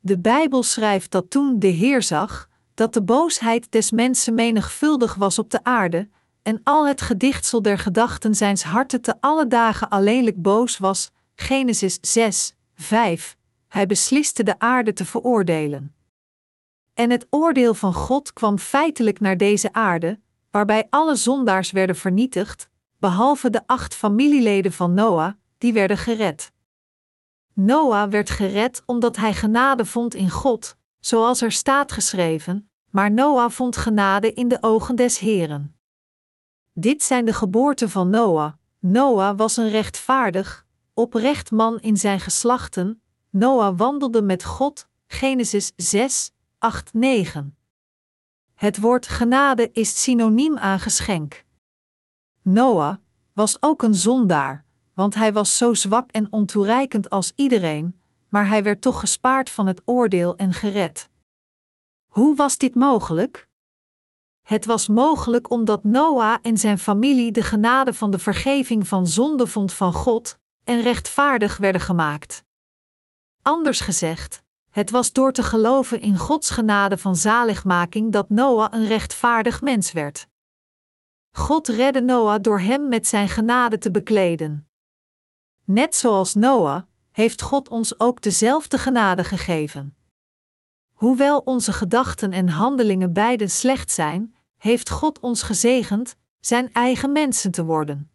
De 0.00 0.18
Bijbel 0.18 0.62
schrijft 0.62 1.10
dat 1.10 1.30
toen 1.30 1.58
de 1.58 1.66
Heer 1.66 2.02
zag 2.02 2.48
dat 2.74 2.94
de 2.94 3.02
boosheid 3.02 3.72
des 3.72 3.90
mensen 3.90 4.34
menigvuldig 4.34 5.14
was 5.14 5.38
op 5.38 5.50
de 5.50 5.64
aarde, 5.64 6.08
en 6.42 6.60
al 6.64 6.86
het 6.86 7.00
gedichtsel 7.00 7.62
der 7.62 7.78
gedachten 7.78 8.34
zijns 8.34 8.62
harten 8.62 9.00
te 9.00 9.14
alle 9.20 9.46
dagen 9.46 9.88
alleenlijk 9.88 10.42
boos 10.42 10.78
was. 10.78 11.10
Genesis 11.34 11.98
6, 12.00 12.54
5. 12.74 13.36
Hij 13.68 13.86
besliste 13.86 14.42
de 14.42 14.58
aarde 14.58 14.92
te 14.92 15.04
veroordelen. 15.04 15.97
En 16.98 17.10
het 17.10 17.26
oordeel 17.30 17.74
van 17.74 17.94
God 17.94 18.32
kwam 18.32 18.58
feitelijk 18.58 19.20
naar 19.20 19.36
deze 19.36 19.72
aarde, 19.72 20.20
waarbij 20.50 20.86
alle 20.90 21.14
zondaars 21.14 21.70
werden 21.70 21.96
vernietigd, 21.96 22.68
behalve 22.98 23.50
de 23.50 23.66
acht 23.66 23.94
familieleden 23.94 24.72
van 24.72 24.94
Noah, 24.94 25.32
die 25.58 25.72
werden 25.72 25.96
gered. 25.96 26.52
Noah 27.52 28.10
werd 28.10 28.30
gered 28.30 28.82
omdat 28.86 29.16
hij 29.16 29.34
genade 29.34 29.84
vond 29.84 30.14
in 30.14 30.30
God, 30.30 30.76
zoals 31.00 31.40
er 31.40 31.52
staat 31.52 31.92
geschreven, 31.92 32.70
maar 32.90 33.10
Noah 33.10 33.50
vond 33.50 33.76
genade 33.76 34.32
in 34.32 34.48
de 34.48 34.58
ogen 34.60 34.96
des 34.96 35.18
Heren. 35.18 35.76
Dit 36.72 37.02
zijn 37.02 37.24
de 37.24 37.32
geboorten 37.32 37.90
van 37.90 38.10
Noah. 38.10 38.52
Noah 38.78 39.36
was 39.36 39.56
een 39.56 39.70
rechtvaardig, 39.70 40.66
oprecht 40.94 41.50
man 41.50 41.80
in 41.80 41.96
zijn 41.96 42.20
geslachten. 42.20 43.02
Noah 43.30 43.78
wandelde 43.78 44.22
met 44.22 44.44
God. 44.44 44.86
Genesis 45.06 45.72
6, 45.76 46.30
8, 46.60 46.92
9. 46.94 47.56
Het 48.54 48.80
woord 48.80 49.08
genade 49.08 49.70
is 49.72 50.02
synoniem 50.02 50.58
aan 50.58 50.80
geschenk. 50.80 51.44
Noah 52.42 52.96
was 53.32 53.62
ook 53.62 53.82
een 53.82 53.94
zondaar, 53.94 54.64
want 54.94 55.14
hij 55.14 55.32
was 55.32 55.56
zo 55.56 55.74
zwak 55.74 56.10
en 56.10 56.32
ontoereikend 56.32 57.10
als 57.10 57.32
iedereen, 57.34 58.00
maar 58.28 58.48
hij 58.48 58.62
werd 58.62 58.80
toch 58.80 59.00
gespaard 59.00 59.50
van 59.50 59.66
het 59.66 59.82
oordeel 59.84 60.36
en 60.36 60.52
gered. 60.52 61.08
Hoe 62.06 62.36
was 62.36 62.58
dit 62.58 62.74
mogelijk? 62.74 63.48
Het 64.42 64.64
was 64.64 64.88
mogelijk 64.88 65.50
omdat 65.50 65.84
Noah 65.84 66.38
en 66.42 66.58
zijn 66.58 66.78
familie 66.78 67.32
de 67.32 67.42
genade 67.42 67.94
van 67.94 68.10
de 68.10 68.18
vergeving 68.18 68.88
van 68.88 69.06
zonde 69.06 69.46
vond 69.46 69.72
van 69.72 69.92
God 69.92 70.38
en 70.64 70.82
rechtvaardig 70.82 71.56
werden 71.56 71.80
gemaakt. 71.80 72.44
Anders 73.42 73.80
gezegd, 73.80 74.46
het 74.78 74.90
was 74.90 75.12
door 75.12 75.32
te 75.32 75.42
geloven 75.42 76.00
in 76.00 76.16
Gods 76.18 76.50
genade 76.50 76.98
van 76.98 77.16
zaligmaking 77.16 78.12
dat 78.12 78.28
Noah 78.28 78.72
een 78.72 78.86
rechtvaardig 78.86 79.60
mens 79.60 79.92
werd. 79.92 80.28
God 81.30 81.68
redde 81.68 82.00
Noah 82.00 82.42
door 82.42 82.60
hem 82.60 82.88
met 82.88 83.06
zijn 83.06 83.28
genade 83.28 83.78
te 83.78 83.90
bekleden. 83.90 84.68
Net 85.64 85.94
zoals 85.94 86.34
Noah 86.34 86.82
heeft 87.10 87.42
God 87.42 87.68
ons 87.68 88.00
ook 88.00 88.22
dezelfde 88.22 88.78
genade 88.78 89.24
gegeven. 89.24 89.96
Hoewel 90.92 91.38
onze 91.38 91.72
gedachten 91.72 92.32
en 92.32 92.48
handelingen 92.48 93.12
beiden 93.12 93.50
slecht 93.50 93.90
zijn, 93.90 94.34
heeft 94.56 94.90
God 94.90 95.20
ons 95.20 95.42
gezegend 95.42 96.16
zijn 96.40 96.72
eigen 96.72 97.12
mensen 97.12 97.50
te 97.50 97.64
worden. 97.64 98.10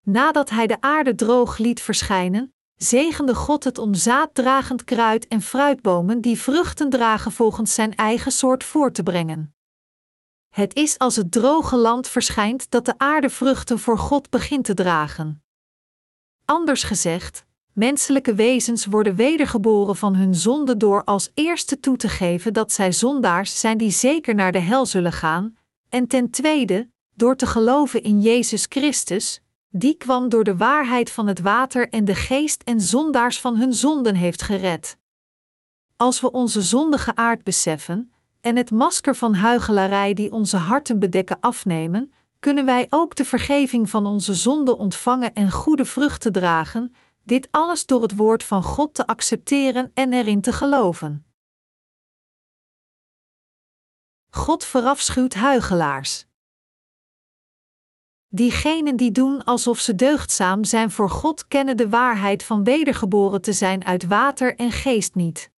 Nadat 0.00 0.50
hij 0.50 0.66
de 0.66 0.80
aarde 0.80 1.14
droog 1.14 1.58
liet 1.58 1.80
verschijnen, 1.80 2.54
zegende 2.76 3.34
God 3.34 3.64
het 3.64 3.78
om 3.78 3.94
zaaddragend 3.94 4.84
kruid 4.84 5.28
en 5.28 5.42
fruitbomen 5.42 6.20
die 6.20 6.38
vruchten 6.38 6.90
dragen 6.90 7.32
volgens 7.32 7.74
zijn 7.74 7.94
eigen 7.94 8.32
soort 8.32 8.64
voor 8.64 8.92
te 8.92 9.02
brengen. 9.02 9.54
Het 10.48 10.74
is 10.74 10.98
als 10.98 11.16
het 11.16 11.32
droge 11.32 11.76
land 11.76 12.08
verschijnt 12.08 12.70
dat 12.70 12.84
de 12.84 12.94
aarde 12.96 13.30
vruchten 13.30 13.78
voor 13.78 13.98
God 13.98 14.30
begint 14.30 14.64
te 14.64 14.74
dragen. 14.74 15.42
Anders 16.44 16.82
gezegd, 16.82 17.44
menselijke 17.72 18.34
wezens 18.34 18.86
worden 18.86 19.14
wedergeboren 19.14 19.96
van 19.96 20.14
hun 20.14 20.34
zonde 20.34 20.76
door 20.76 21.04
als 21.04 21.30
eerste 21.34 21.80
toe 21.80 21.96
te 21.96 22.08
geven 22.08 22.52
dat 22.52 22.72
zij 22.72 22.92
zondaars 22.92 23.60
zijn 23.60 23.78
die 23.78 23.90
zeker 23.90 24.34
naar 24.34 24.52
de 24.52 24.58
hel 24.58 24.86
zullen 24.86 25.12
gaan, 25.12 25.56
en 25.88 26.06
ten 26.06 26.30
tweede, 26.30 26.88
door 27.14 27.36
te 27.36 27.46
geloven 27.46 28.02
in 28.02 28.20
Jezus 28.20 28.66
Christus, 28.68 29.40
die 29.76 29.96
kwam 29.96 30.28
door 30.28 30.44
de 30.44 30.56
waarheid 30.56 31.10
van 31.10 31.26
het 31.26 31.40
water 31.40 31.88
en 31.88 32.04
de 32.04 32.14
geest 32.14 32.62
en 32.62 32.80
zondaars 32.80 33.40
van 33.40 33.56
hun 33.56 33.72
zonden 33.72 34.14
heeft 34.14 34.42
gered. 34.42 34.98
Als 35.96 36.20
we 36.20 36.30
onze 36.30 36.62
zondige 36.62 37.16
aard 37.16 37.44
beseffen 37.44 38.12
en 38.40 38.56
het 38.56 38.70
masker 38.70 39.16
van 39.16 39.34
huichelarij 39.34 40.14
die 40.14 40.32
onze 40.32 40.56
harten 40.56 40.98
bedekken 40.98 41.40
afnemen, 41.40 42.12
kunnen 42.38 42.64
wij 42.64 42.86
ook 42.90 43.14
de 43.14 43.24
vergeving 43.24 43.90
van 43.90 44.06
onze 44.06 44.34
zonden 44.34 44.78
ontvangen 44.78 45.34
en 45.34 45.50
goede 45.50 45.84
vruchten 45.84 46.32
dragen, 46.32 46.94
dit 47.22 47.48
alles 47.50 47.86
door 47.86 48.02
het 48.02 48.16
woord 48.16 48.44
van 48.44 48.62
God 48.62 48.94
te 48.94 49.06
accepteren 49.06 49.90
en 49.94 50.12
erin 50.12 50.40
te 50.40 50.52
geloven. 50.52 51.26
God 54.30 54.64
verafschuwt 54.64 55.34
huigelaars. 55.34 56.26
Diegenen 58.34 58.96
die 58.96 59.12
doen 59.12 59.44
alsof 59.44 59.78
ze 59.78 59.94
deugdzaam 59.94 60.64
zijn 60.64 60.90
voor 60.90 61.10
God 61.10 61.48
kennen 61.48 61.76
de 61.76 61.88
waarheid 61.88 62.42
van 62.42 62.64
wedergeboren 62.64 63.40
te 63.40 63.52
zijn 63.52 63.84
uit 63.84 64.06
water 64.06 64.56
en 64.56 64.70
geest 64.70 65.14
niet. 65.14 65.50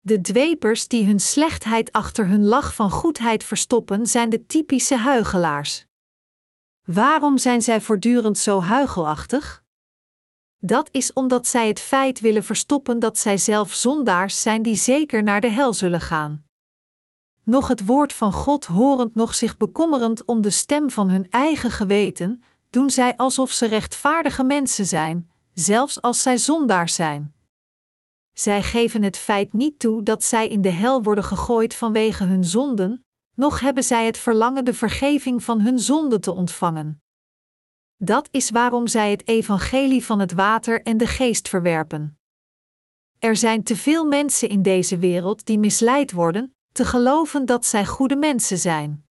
De 0.00 0.20
dwepers 0.20 0.88
die 0.88 1.06
hun 1.06 1.20
slechtheid 1.20 1.92
achter 1.92 2.26
hun 2.26 2.44
lach 2.44 2.74
van 2.74 2.90
goedheid 2.90 3.44
verstoppen 3.44 4.06
zijn 4.06 4.28
de 4.28 4.46
typische 4.46 4.96
huigelaars. 4.96 5.86
Waarom 6.84 7.38
zijn 7.38 7.62
zij 7.62 7.80
voortdurend 7.80 8.38
zo 8.38 8.60
huigelachtig? 8.60 9.64
Dat 10.58 10.88
is 10.92 11.12
omdat 11.12 11.46
zij 11.46 11.68
het 11.68 11.80
feit 11.80 12.20
willen 12.20 12.44
verstoppen 12.44 12.98
dat 12.98 13.18
zij 13.18 13.38
zelf 13.38 13.74
zondaars 13.74 14.42
zijn 14.42 14.62
die 14.62 14.76
zeker 14.76 15.22
naar 15.22 15.40
de 15.40 15.50
hel 15.50 15.72
zullen 15.72 16.00
gaan. 16.00 16.47
Nog 17.48 17.68
het 17.68 17.86
woord 17.86 18.12
van 18.12 18.32
God 18.32 18.64
horend, 18.64 19.14
nog 19.14 19.34
zich 19.34 19.56
bekommerend 19.56 20.24
om 20.24 20.40
de 20.40 20.50
stem 20.50 20.90
van 20.90 21.10
hun 21.10 21.30
eigen 21.30 21.70
geweten, 21.70 22.42
doen 22.70 22.90
zij 22.90 23.16
alsof 23.16 23.50
ze 23.50 23.66
rechtvaardige 23.66 24.44
mensen 24.44 24.86
zijn, 24.86 25.30
zelfs 25.54 26.02
als 26.02 26.22
zij 26.22 26.38
zondaars 26.38 26.94
zijn. 26.94 27.34
Zij 28.32 28.62
geven 28.62 29.02
het 29.02 29.16
feit 29.16 29.52
niet 29.52 29.78
toe 29.78 30.02
dat 30.02 30.24
zij 30.24 30.48
in 30.48 30.62
de 30.62 30.70
hel 30.70 31.02
worden 31.02 31.24
gegooid 31.24 31.74
vanwege 31.74 32.24
hun 32.24 32.44
zonden, 32.44 33.04
noch 33.34 33.60
hebben 33.60 33.84
zij 33.84 34.06
het 34.06 34.18
verlangen 34.18 34.64
de 34.64 34.74
vergeving 34.74 35.44
van 35.44 35.60
hun 35.60 35.78
zonden 35.78 36.20
te 36.20 36.32
ontvangen. 36.32 37.02
Dat 37.96 38.28
is 38.30 38.50
waarom 38.50 38.86
zij 38.86 39.10
het 39.10 39.28
evangelie 39.28 40.04
van 40.04 40.18
het 40.18 40.32
water 40.32 40.82
en 40.82 40.96
de 40.96 41.06
geest 41.06 41.48
verwerpen. 41.48 42.18
Er 43.18 43.36
zijn 43.36 43.62
te 43.62 43.76
veel 43.76 44.04
mensen 44.04 44.48
in 44.48 44.62
deze 44.62 44.98
wereld 44.98 45.46
die 45.46 45.58
misleid 45.58 46.12
worden, 46.12 46.52
te 46.78 46.84
geloven 46.84 47.46
dat 47.46 47.66
zij 47.66 47.86
goede 47.86 48.16
mensen 48.16 48.58
zijn. 48.58 49.04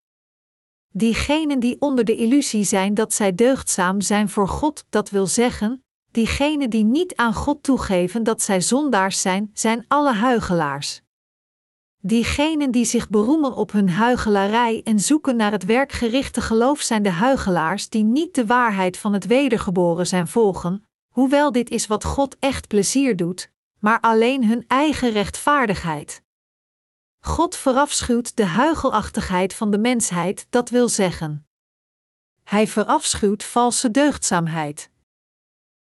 Diegenen 0.94 1.60
die 1.60 1.82
onder 1.82 2.06
de 2.06 2.16
illusie 2.16 2.64
zijn 2.64 2.94
dat 2.94 3.14
zij 3.14 3.36
deugdzaam 3.36 4.02
zijn 4.02 4.30
voor 4.30 4.48
God, 4.48 4.86
dat 4.90 5.10
wil 5.10 5.28
zeggen, 5.28 5.84
diegenen 6.12 6.70
die 6.70 6.84
niet 6.84 7.16
aan 7.16 7.34
God 7.34 7.64
toegeven 7.64 8.24
dat 8.24 8.42
zij 8.42 8.62
zondaars 8.62 9.22
zijn, 9.22 9.52
zijn 9.54 9.86
alle 9.88 10.14
huigelaars. 10.14 11.02
Diegenen 12.02 12.72
die 12.72 12.86
zich 12.86 13.10
beroemen 13.10 13.56
op 13.56 13.72
hun 13.72 13.90
huigelarij 13.90 14.82
en 14.84 15.00
zoeken 15.00 15.36
naar 15.36 15.52
het 15.52 15.66
werkgerichte 15.66 16.42
geloof 16.42 16.82
zijn 16.82 17.04
de 17.04 17.12
huigelaars 17.12 17.90
die 17.90 18.04
niet 18.04 18.36
de 18.36 18.46
waarheid 18.46 18.98
van 18.98 19.14
het 19.14 19.26
wedergeboren 19.26 20.08
zijn 20.08 20.28
volgen, 20.28 20.84
hoewel 21.14 21.52
dit 21.52 21.70
is 21.70 21.88
wat 21.88 22.04
God 22.04 22.36
echt 22.40 22.68
plezier 22.68 23.16
doet, 23.16 23.52
maar 23.80 24.00
alleen 24.00 24.46
hun 24.46 24.66
eigen 24.68 25.12
rechtvaardigheid. 25.12 26.26
God 27.28 27.56
verafschuwt 27.56 28.36
de 28.36 28.46
huigelachtigheid 28.46 29.54
van 29.54 29.72
de 29.72 29.78
mensheid, 29.78 30.48
dat 30.50 30.70
wil 30.70 30.90
zeggen. 30.90 31.48
Hij 32.44 32.68
verafschuwt 32.68 33.44
valse 33.44 33.92
deugdzaamheid. 33.92 34.90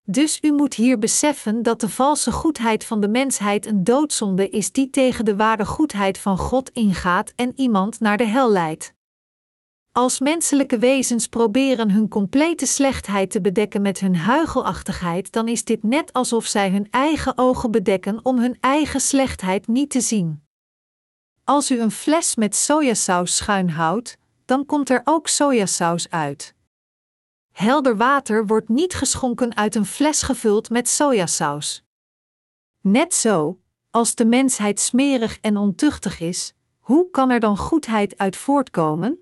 Dus 0.01 0.39
u 0.41 0.51
moet 0.51 0.73
hier 0.73 0.99
beseffen 0.99 1.63
dat 1.63 1.79
de 1.79 1.89
valse 1.89 2.31
goedheid 2.31 2.85
van 2.85 3.01
de 3.01 3.07
mensheid 3.07 3.65
een 3.65 3.83
doodzonde 3.83 4.49
is 4.49 4.71
die 4.71 4.89
tegen 4.89 5.25
de 5.25 5.35
ware 5.35 5.65
goedheid 5.65 6.17
van 6.17 6.37
God 6.37 6.69
ingaat 6.69 7.33
en 7.35 7.51
iemand 7.55 7.99
naar 7.99 8.17
de 8.17 8.27
hel 8.27 8.51
leidt. 8.51 8.93
Als 9.91 10.19
menselijke 10.19 10.77
wezens 10.77 11.27
proberen 11.27 11.91
hun 11.91 12.07
complete 12.07 12.65
slechtheid 12.65 13.31
te 13.31 13.41
bedekken 13.41 13.81
met 13.81 13.99
hun 13.99 14.15
huigelachtigheid, 14.15 15.31
dan 15.31 15.47
is 15.47 15.63
dit 15.63 15.83
net 15.83 16.13
alsof 16.13 16.45
zij 16.45 16.69
hun 16.69 16.87
eigen 16.89 17.37
ogen 17.37 17.71
bedekken 17.71 18.25
om 18.25 18.39
hun 18.39 18.57
eigen 18.59 19.01
slechtheid 19.01 19.67
niet 19.67 19.89
te 19.89 20.01
zien. 20.01 20.47
Als 21.49 21.71
u 21.71 21.79
een 21.79 21.91
fles 21.91 22.35
met 22.35 22.55
sojasaus 22.55 23.35
schuin 23.35 23.69
houdt, 23.69 24.17
dan 24.45 24.65
komt 24.65 24.89
er 24.89 25.01
ook 25.03 25.27
sojasaus 25.27 26.09
uit. 26.09 26.55
Helder 27.51 27.97
water 27.97 28.47
wordt 28.47 28.69
niet 28.69 28.93
geschonken 28.93 29.55
uit 29.55 29.75
een 29.75 29.85
fles 29.85 30.21
gevuld 30.21 30.69
met 30.69 30.87
sojasaus. 30.87 31.83
Net 32.81 33.13
zo, 33.13 33.59
als 33.89 34.15
de 34.15 34.25
mensheid 34.25 34.79
smerig 34.79 35.39
en 35.39 35.57
ontuchtig 35.57 36.19
is, 36.19 36.53
hoe 36.79 37.09
kan 37.09 37.29
er 37.29 37.39
dan 37.39 37.57
goedheid 37.57 38.17
uit 38.17 38.35
voortkomen? 38.35 39.19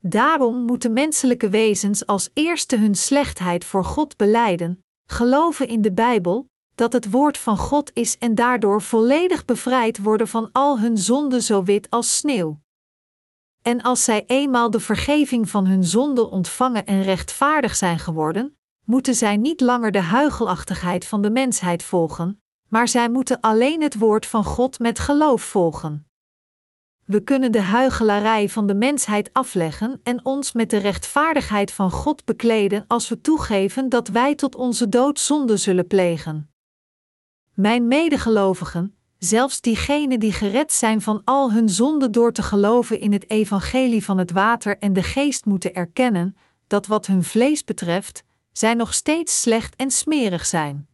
Daarom 0.00 0.64
moeten 0.64 0.92
menselijke 0.92 1.48
wezens 1.48 2.06
als 2.06 2.30
eerste 2.32 2.76
hun 2.76 2.94
slechtheid 2.94 3.64
voor 3.64 3.84
God 3.84 4.16
beleiden, 4.16 4.84
geloven 5.06 5.68
in 5.68 5.82
de 5.82 5.92
Bijbel, 5.92 6.48
dat 6.74 6.92
het 6.92 7.10
woord 7.10 7.38
van 7.38 7.56
God 7.56 7.90
is 7.94 8.18
en 8.18 8.34
daardoor 8.34 8.82
volledig 8.82 9.44
bevrijd 9.44 10.02
worden 10.02 10.28
van 10.28 10.48
al 10.52 10.78
hun 10.78 10.98
zonden 10.98 11.42
zo 11.42 11.62
wit 11.62 11.90
als 11.90 12.16
sneeuw. 12.16 12.62
En 13.62 13.82
als 13.82 14.04
zij 14.04 14.24
eenmaal 14.26 14.70
de 14.70 14.80
vergeving 14.80 15.48
van 15.50 15.66
hun 15.66 15.84
zonden 15.84 16.30
ontvangen 16.30 16.86
en 16.86 17.02
rechtvaardig 17.02 17.76
zijn 17.76 17.98
geworden, 17.98 18.56
moeten 18.84 19.14
zij 19.14 19.36
niet 19.36 19.60
langer 19.60 19.90
de 19.90 20.00
huigelachtigheid 20.00 21.06
van 21.06 21.22
de 21.22 21.30
mensheid 21.30 21.82
volgen, 21.82 22.42
maar 22.68 22.88
zij 22.88 23.10
moeten 23.10 23.40
alleen 23.40 23.82
het 23.82 23.98
woord 23.98 24.26
van 24.26 24.44
God 24.44 24.78
met 24.78 24.98
geloof 24.98 25.42
volgen. 25.42 26.08
We 27.04 27.20
kunnen 27.20 27.52
de 27.52 27.60
huigelarij 27.60 28.48
van 28.48 28.66
de 28.66 28.74
mensheid 28.74 29.32
afleggen 29.32 30.00
en 30.02 30.24
ons 30.24 30.52
met 30.52 30.70
de 30.70 30.76
rechtvaardigheid 30.76 31.72
van 31.72 31.90
God 31.90 32.24
bekleden 32.24 32.84
als 32.86 33.08
we 33.08 33.20
toegeven 33.20 33.88
dat 33.88 34.08
wij 34.08 34.34
tot 34.34 34.54
onze 34.54 34.88
dood 34.88 35.20
zonde 35.20 35.56
zullen 35.56 35.86
plegen. 35.86 36.53
Mijn 37.54 37.88
medegelovigen, 37.88 38.96
zelfs 39.18 39.60
diegenen 39.60 40.20
die 40.20 40.32
gered 40.32 40.72
zijn 40.72 41.00
van 41.00 41.22
al 41.24 41.52
hun 41.52 41.68
zonden 41.68 42.12
door 42.12 42.32
te 42.32 42.42
geloven 42.42 43.00
in 43.00 43.12
het 43.12 43.30
evangelie 43.30 44.04
van 44.04 44.18
het 44.18 44.30
water 44.30 44.78
en 44.78 44.92
de 44.92 45.02
geest 45.02 45.44
moeten 45.44 45.74
erkennen 45.74 46.36
dat 46.66 46.86
wat 46.86 47.06
hun 47.06 47.24
vlees 47.24 47.64
betreft, 47.64 48.24
zij 48.52 48.74
nog 48.74 48.94
steeds 48.94 49.40
slecht 49.40 49.76
en 49.76 49.90
smerig 49.90 50.46
zijn. 50.46 50.88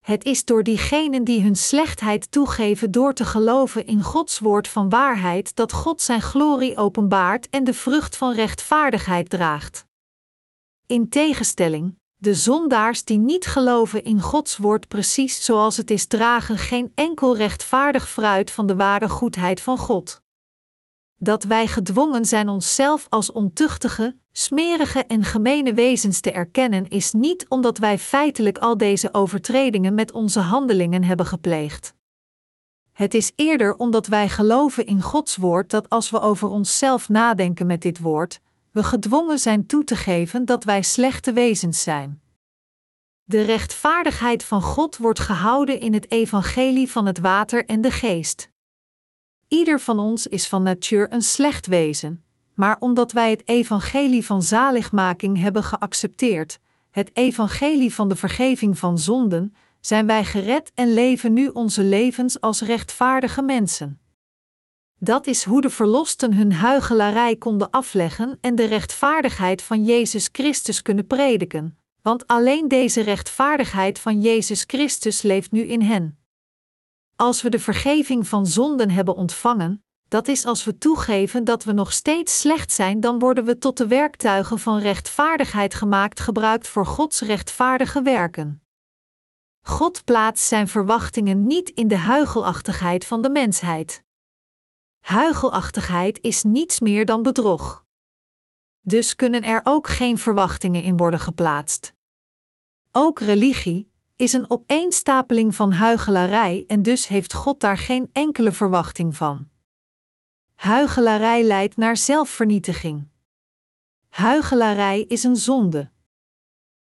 Het 0.00 0.24
is 0.24 0.44
door 0.44 0.62
diegenen 0.62 1.24
die 1.24 1.42
hun 1.42 1.56
slechtheid 1.56 2.30
toegeven 2.30 2.90
door 2.90 3.14
te 3.14 3.24
geloven 3.24 3.86
in 3.86 4.02
Gods 4.02 4.38
woord 4.38 4.68
van 4.68 4.88
waarheid 4.88 5.56
dat 5.56 5.72
God 5.72 6.02
zijn 6.02 6.22
glorie 6.22 6.76
openbaart 6.76 7.48
en 7.50 7.64
de 7.64 7.74
vrucht 7.74 8.16
van 8.16 8.34
rechtvaardigheid 8.34 9.30
draagt. 9.30 9.86
In 10.86 11.08
tegenstelling, 11.08 11.98
de 12.20 12.34
zondaars 12.34 13.04
die 13.04 13.18
niet 13.18 13.46
geloven 13.46 14.04
in 14.04 14.20
Gods 14.20 14.56
woord 14.56 14.88
precies 14.88 15.44
zoals 15.44 15.76
het 15.76 15.90
is, 15.90 16.06
dragen 16.06 16.58
geen 16.58 16.92
enkel 16.94 17.36
rechtvaardig 17.36 18.08
fruit 18.08 18.50
van 18.50 18.66
de 18.66 18.76
ware 18.76 19.08
goedheid 19.08 19.60
van 19.60 19.78
God. 19.78 20.22
Dat 21.16 21.44
wij 21.44 21.66
gedwongen 21.66 22.24
zijn 22.24 22.48
onszelf 22.48 23.06
als 23.08 23.32
ontuchtige, 23.32 24.16
smerige 24.32 25.04
en 25.04 25.24
gemene 25.24 25.74
wezens 25.74 26.20
te 26.20 26.32
erkennen, 26.32 26.88
is 26.88 27.12
niet 27.12 27.48
omdat 27.48 27.78
wij 27.78 27.98
feitelijk 27.98 28.58
al 28.58 28.76
deze 28.76 29.14
overtredingen 29.14 29.94
met 29.94 30.12
onze 30.12 30.40
handelingen 30.40 31.04
hebben 31.04 31.26
gepleegd. 31.26 31.94
Het 32.92 33.14
is 33.14 33.32
eerder 33.34 33.76
omdat 33.76 34.06
wij 34.06 34.28
geloven 34.28 34.86
in 34.86 35.02
Gods 35.02 35.36
woord 35.36 35.70
dat 35.70 35.88
als 35.88 36.10
we 36.10 36.20
over 36.20 36.48
onszelf 36.48 37.08
nadenken 37.08 37.66
met 37.66 37.82
dit 37.82 37.98
woord, 37.98 38.40
we 38.72 38.82
gedwongen 38.82 39.38
zijn 39.38 39.66
toe 39.66 39.84
te 39.84 39.96
geven 39.96 40.44
dat 40.44 40.64
wij 40.64 40.82
slechte 40.82 41.32
wezens 41.32 41.82
zijn. 41.82 42.20
De 43.24 43.42
rechtvaardigheid 43.42 44.44
van 44.44 44.62
God 44.62 44.96
wordt 44.96 45.20
gehouden 45.20 45.80
in 45.80 45.94
het 45.94 46.10
evangelie 46.10 46.90
van 46.90 47.06
het 47.06 47.18
water 47.18 47.64
en 47.64 47.80
de 47.80 47.90
geest. 47.90 48.50
Ieder 49.48 49.80
van 49.80 49.98
ons 49.98 50.26
is 50.26 50.48
van 50.48 50.62
natuur 50.62 51.12
een 51.12 51.22
slecht 51.22 51.66
wezen, 51.66 52.24
maar 52.54 52.76
omdat 52.78 53.12
wij 53.12 53.30
het 53.30 53.48
evangelie 53.48 54.26
van 54.26 54.42
zaligmaking 54.42 55.38
hebben 55.38 55.64
geaccepteerd, 55.64 56.58
het 56.90 57.10
evangelie 57.12 57.94
van 57.94 58.08
de 58.08 58.16
vergeving 58.16 58.78
van 58.78 58.98
zonden, 58.98 59.54
zijn 59.80 60.06
wij 60.06 60.24
gered 60.24 60.72
en 60.74 60.92
leven 60.92 61.32
nu 61.32 61.48
onze 61.48 61.82
levens 61.82 62.40
als 62.40 62.60
rechtvaardige 62.60 63.42
mensen. 63.42 64.00
Dat 65.00 65.26
is 65.26 65.44
hoe 65.44 65.60
de 65.60 65.70
verlosten 65.70 66.34
hun 66.34 66.52
huigelarij 66.52 67.36
konden 67.36 67.70
afleggen 67.70 68.38
en 68.40 68.54
de 68.54 68.64
rechtvaardigheid 68.64 69.62
van 69.62 69.84
Jezus 69.84 70.28
Christus 70.32 70.82
kunnen 70.82 71.06
prediken, 71.06 71.78
want 72.02 72.26
alleen 72.26 72.68
deze 72.68 73.00
rechtvaardigheid 73.00 73.98
van 73.98 74.20
Jezus 74.20 74.64
Christus 74.66 75.22
leeft 75.22 75.50
nu 75.50 75.60
in 75.60 75.82
hen. 75.82 76.18
Als 77.16 77.42
we 77.42 77.48
de 77.48 77.58
vergeving 77.58 78.28
van 78.28 78.46
zonden 78.46 78.90
hebben 78.90 79.14
ontvangen, 79.14 79.82
dat 80.08 80.28
is 80.28 80.44
als 80.44 80.64
we 80.64 80.78
toegeven 80.78 81.44
dat 81.44 81.64
we 81.64 81.72
nog 81.72 81.92
steeds 81.92 82.40
slecht 82.40 82.72
zijn, 82.72 83.00
dan 83.00 83.18
worden 83.18 83.44
we 83.44 83.58
tot 83.58 83.76
de 83.76 83.86
werktuigen 83.86 84.58
van 84.58 84.78
rechtvaardigheid 84.78 85.74
gemaakt, 85.74 86.20
gebruikt 86.20 86.68
voor 86.68 86.86
Gods 86.86 87.20
rechtvaardige 87.20 88.02
werken. 88.02 88.62
God 89.62 90.04
plaatst 90.04 90.46
zijn 90.46 90.68
verwachtingen 90.68 91.46
niet 91.46 91.70
in 91.70 91.88
de 91.88 91.96
huigelachtigheid 91.96 93.04
van 93.04 93.22
de 93.22 93.30
mensheid. 93.30 94.06
Huigelachtigheid 95.08 96.20
is 96.20 96.42
niets 96.42 96.80
meer 96.80 97.06
dan 97.06 97.22
bedrog. 97.22 97.84
Dus 98.80 99.14
kunnen 99.14 99.42
er 99.42 99.60
ook 99.64 99.88
geen 99.88 100.18
verwachtingen 100.18 100.82
in 100.82 100.96
worden 100.96 101.20
geplaatst. 101.20 101.94
Ook 102.92 103.20
religie 103.20 103.90
is 104.16 104.32
een 104.32 104.50
opeenstapeling 104.50 105.54
van 105.54 105.72
huigelarij 105.72 106.64
en 106.66 106.82
dus 106.82 107.06
heeft 107.06 107.32
God 107.32 107.60
daar 107.60 107.78
geen 107.78 108.10
enkele 108.12 108.52
verwachting 108.52 109.16
van. 109.16 109.48
Huigelarij 110.54 111.42
leidt 111.42 111.76
naar 111.76 111.96
zelfvernietiging. 111.96 113.08
Huigelarij 114.08 115.00
is 115.00 115.24
een 115.24 115.36
zonde. 115.36 115.90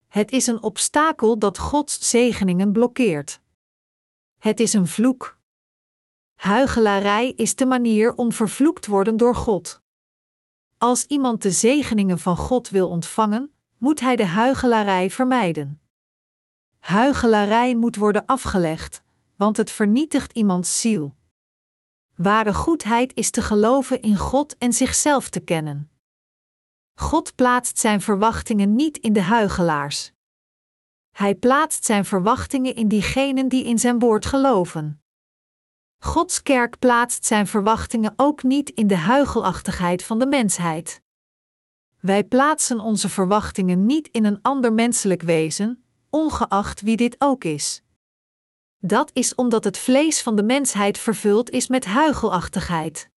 Het 0.09 0.31
is 0.31 0.47
een 0.47 0.63
obstakel 0.63 1.39
dat 1.39 1.59
Gods 1.59 2.09
zegeningen 2.11 2.73
blokkeert. 2.73 3.41
Het 4.39 4.61
is 4.61 4.73
een 4.73 4.87
vloek. 4.87 5.36
Huigelarij 6.37 7.33
is 7.33 7.55
de 7.55 7.67
manier 7.67 8.15
om 8.15 8.33
vervloekt 8.33 8.87
worden 8.87 9.17
door 9.17 9.35
God. 9.35 9.83
Als 10.79 11.05
iemand 11.05 11.43
de 11.43 11.51
zegeningen 11.51 12.19
van 12.19 12.37
God 12.37 12.71
wil 12.71 12.89
ontvangen, 12.89 13.55
moet 13.79 14.01
hij 14.01 14.17
de 14.17 14.27
huigelarij 14.27 15.11
vermijden. 15.11 15.81
Huigelarij 16.79 17.75
moet 17.75 17.97
worden 17.97 18.27
afgelegd, 18.27 19.03
want 19.37 19.57
het 19.57 19.71
vernietigt 19.71 20.33
iemands 20.33 20.81
ziel. 20.81 21.15
Ware 22.15 22.55
goedheid 22.55 23.15
is 23.15 23.31
te 23.31 23.43
geloven 23.43 24.03
in 24.03 24.17
God 24.17 24.59
en 24.59 24.73
zichzelf 24.73 25.29
te 25.29 25.41
kennen. 25.41 25.91
God 26.95 27.35
plaatst 27.35 27.79
zijn 27.79 28.01
verwachtingen 28.01 28.75
niet 28.75 28.99
in 28.99 29.13
de 29.13 29.23
huigelaars. 29.23 30.13
Hij 31.11 31.35
plaatst 31.35 31.85
zijn 31.85 32.05
verwachtingen 32.05 32.75
in 32.75 32.89
diegenen 32.89 33.49
die 33.49 33.65
in 33.65 33.79
zijn 33.79 33.99
woord 33.99 34.27
geloven. 34.27 35.01
Gods 36.07 36.43
kerk 36.43 36.79
plaatst 36.79 37.25
zijn 37.25 37.47
verwachtingen 37.47 38.13
ook 38.17 38.43
niet 38.43 38.71
in 38.71 38.87
de 38.87 38.97
huigelachtigheid 38.97 40.03
van 40.05 40.19
de 40.19 40.27
mensheid. 40.27 41.03
Wij 42.01 42.25
plaatsen 42.25 42.81
onze 42.81 43.09
verwachtingen 43.09 43.87
niet 43.87 44.09
in 44.09 44.25
een 44.25 44.39
ander 44.43 44.73
menselijk 44.73 45.23
wezen, 45.23 45.85
ongeacht 46.11 46.81
wie 46.81 46.97
dit 46.97 47.17
ook 47.19 47.45
is. 47.45 47.83
Dat 48.79 49.11
is 49.13 49.35
omdat 49.35 49.65
het 49.65 49.79
vlees 49.79 50.23
van 50.23 50.37
de 50.37 50.43
mensheid 50.43 50.99
vervuld 50.99 51.51
is 51.51 51.69
met 51.69 51.85
huigelachtigheid. 51.85 53.11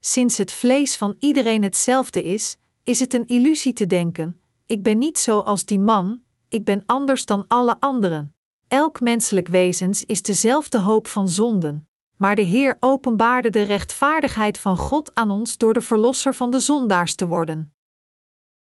Sinds 0.00 0.38
het 0.38 0.52
vlees 0.52 0.96
van 0.96 1.16
iedereen 1.18 1.62
hetzelfde 1.62 2.22
is, 2.22 2.56
is 2.82 3.00
het 3.00 3.14
een 3.14 3.26
illusie 3.26 3.72
te 3.72 3.86
denken: 3.86 4.40
ik 4.66 4.82
ben 4.82 4.98
niet 4.98 5.18
zo 5.18 5.38
als 5.38 5.64
die 5.64 5.80
man, 5.80 6.22
ik 6.48 6.64
ben 6.64 6.82
anders 6.86 7.24
dan 7.24 7.44
alle 7.48 7.80
anderen. 7.80 8.34
Elk 8.68 9.00
menselijk 9.00 9.48
wezens 9.48 10.04
is 10.04 10.22
dezelfde 10.22 10.78
hoop 10.78 11.06
van 11.06 11.28
zonden, 11.28 11.87
maar 12.18 12.36
de 12.36 12.42
Heer 12.42 12.76
openbaarde 12.80 13.50
de 13.50 13.62
rechtvaardigheid 13.62 14.58
van 14.58 14.76
God 14.76 15.14
aan 15.14 15.30
ons 15.30 15.56
door 15.56 15.72
de 15.72 15.80
verlosser 15.80 16.34
van 16.34 16.50
de 16.50 16.60
zondaars 16.60 17.14
te 17.14 17.26
worden. 17.26 17.74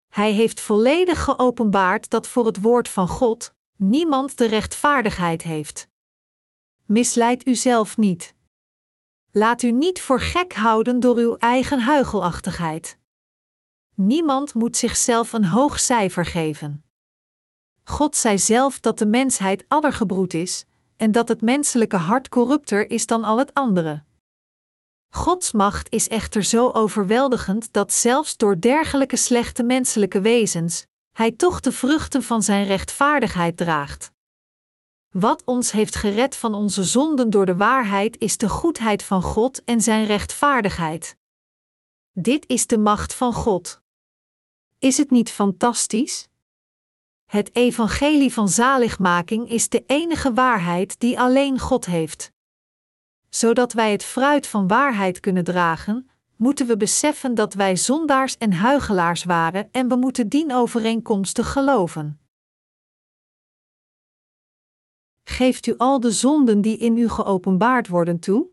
Hij 0.07 0.31
heeft 0.31 0.59
volledig 0.59 1.23
geopenbaard 1.23 2.09
dat 2.09 2.27
voor 2.27 2.45
het 2.45 2.61
woord 2.61 2.89
van 2.89 3.07
God 3.07 3.53
niemand 3.75 4.37
de 4.37 4.45
rechtvaardigheid 4.45 5.41
heeft. 5.41 5.89
Misleid 6.85 7.47
u 7.47 7.55
zelf 7.55 7.97
niet. 7.97 8.35
Laat 9.31 9.61
u 9.61 9.71
niet 9.71 10.01
voor 10.01 10.19
gek 10.19 10.53
houden 10.53 10.99
door 10.99 11.17
uw 11.17 11.35
eigen 11.35 11.79
huigelachtigheid. 11.79 12.97
Niemand 13.95 14.53
moet 14.53 14.77
zichzelf 14.77 15.33
een 15.33 15.45
hoog 15.45 15.79
cijfer 15.79 16.25
geven. 16.25 16.85
God 17.83 18.15
zei 18.15 18.39
zelf 18.39 18.79
dat 18.79 18.99
de 18.99 19.05
mensheid 19.05 19.65
addergebroed 19.67 20.33
is 20.33 20.65
en 20.97 21.11
dat 21.11 21.27
het 21.27 21.41
menselijke 21.41 21.95
hart 21.95 22.29
corrupter 22.29 22.89
is 22.89 23.05
dan 23.05 23.23
al 23.23 23.37
het 23.37 23.53
andere. 23.53 24.03
Gods 25.09 25.51
macht 25.51 25.91
is 25.91 26.07
echter 26.07 26.43
zo 26.43 26.69
overweldigend 26.69 27.73
dat 27.73 27.93
zelfs 27.93 28.37
door 28.37 28.59
dergelijke 28.59 29.15
slechte 29.15 29.63
menselijke 29.63 30.21
wezens 30.21 30.85
hij 31.11 31.31
toch 31.31 31.59
de 31.59 31.71
vruchten 31.71 32.23
van 32.23 32.43
zijn 32.43 32.65
rechtvaardigheid 32.65 33.57
draagt. 33.57 34.11
Wat 35.09 35.43
ons 35.45 35.71
heeft 35.71 35.95
gered 35.95 36.35
van 36.35 36.53
onze 36.53 36.83
zonden 36.83 37.29
door 37.29 37.45
de 37.45 37.55
waarheid 37.55 38.17
is 38.17 38.37
de 38.37 38.49
goedheid 38.49 39.03
van 39.03 39.21
God 39.21 39.63
en 39.63 39.81
zijn 39.81 40.05
rechtvaardigheid. 40.05 41.17
Dit 42.11 42.47
is 42.47 42.67
de 42.67 42.77
macht 42.77 43.13
van 43.13 43.33
God. 43.33 43.81
Is 44.79 44.97
het 44.97 45.11
niet 45.11 45.31
fantastisch? 45.31 46.27
Het 47.27 47.55
evangelie 47.55 48.33
van 48.33 48.49
zaligmaking 48.49 49.49
is 49.49 49.69
de 49.69 49.83
enige 49.87 50.33
waarheid 50.33 50.99
die 50.99 51.19
alleen 51.19 51.59
God 51.59 51.85
heeft. 51.85 52.31
Zodat 53.29 53.73
wij 53.73 53.91
het 53.91 54.03
fruit 54.03 54.47
van 54.47 54.67
waarheid 54.67 55.19
kunnen 55.19 55.43
dragen, 55.43 56.09
moeten 56.35 56.67
we 56.67 56.77
beseffen 56.77 57.35
dat 57.35 57.53
wij 57.53 57.75
zondaars 57.75 58.37
en 58.37 58.53
huigelaars 58.53 59.23
waren 59.23 59.71
en 59.71 59.87
we 59.87 59.95
moeten 59.95 60.29
dienovereenkomstig 60.29 61.51
geloven. 61.51 62.19
Geeft 65.23 65.67
u 65.67 65.77
al 65.77 65.99
de 65.99 66.11
zonden 66.11 66.61
die 66.61 66.77
in 66.77 66.97
u 66.97 67.09
geopenbaard 67.09 67.87
worden 67.87 68.19
toe? 68.19 68.47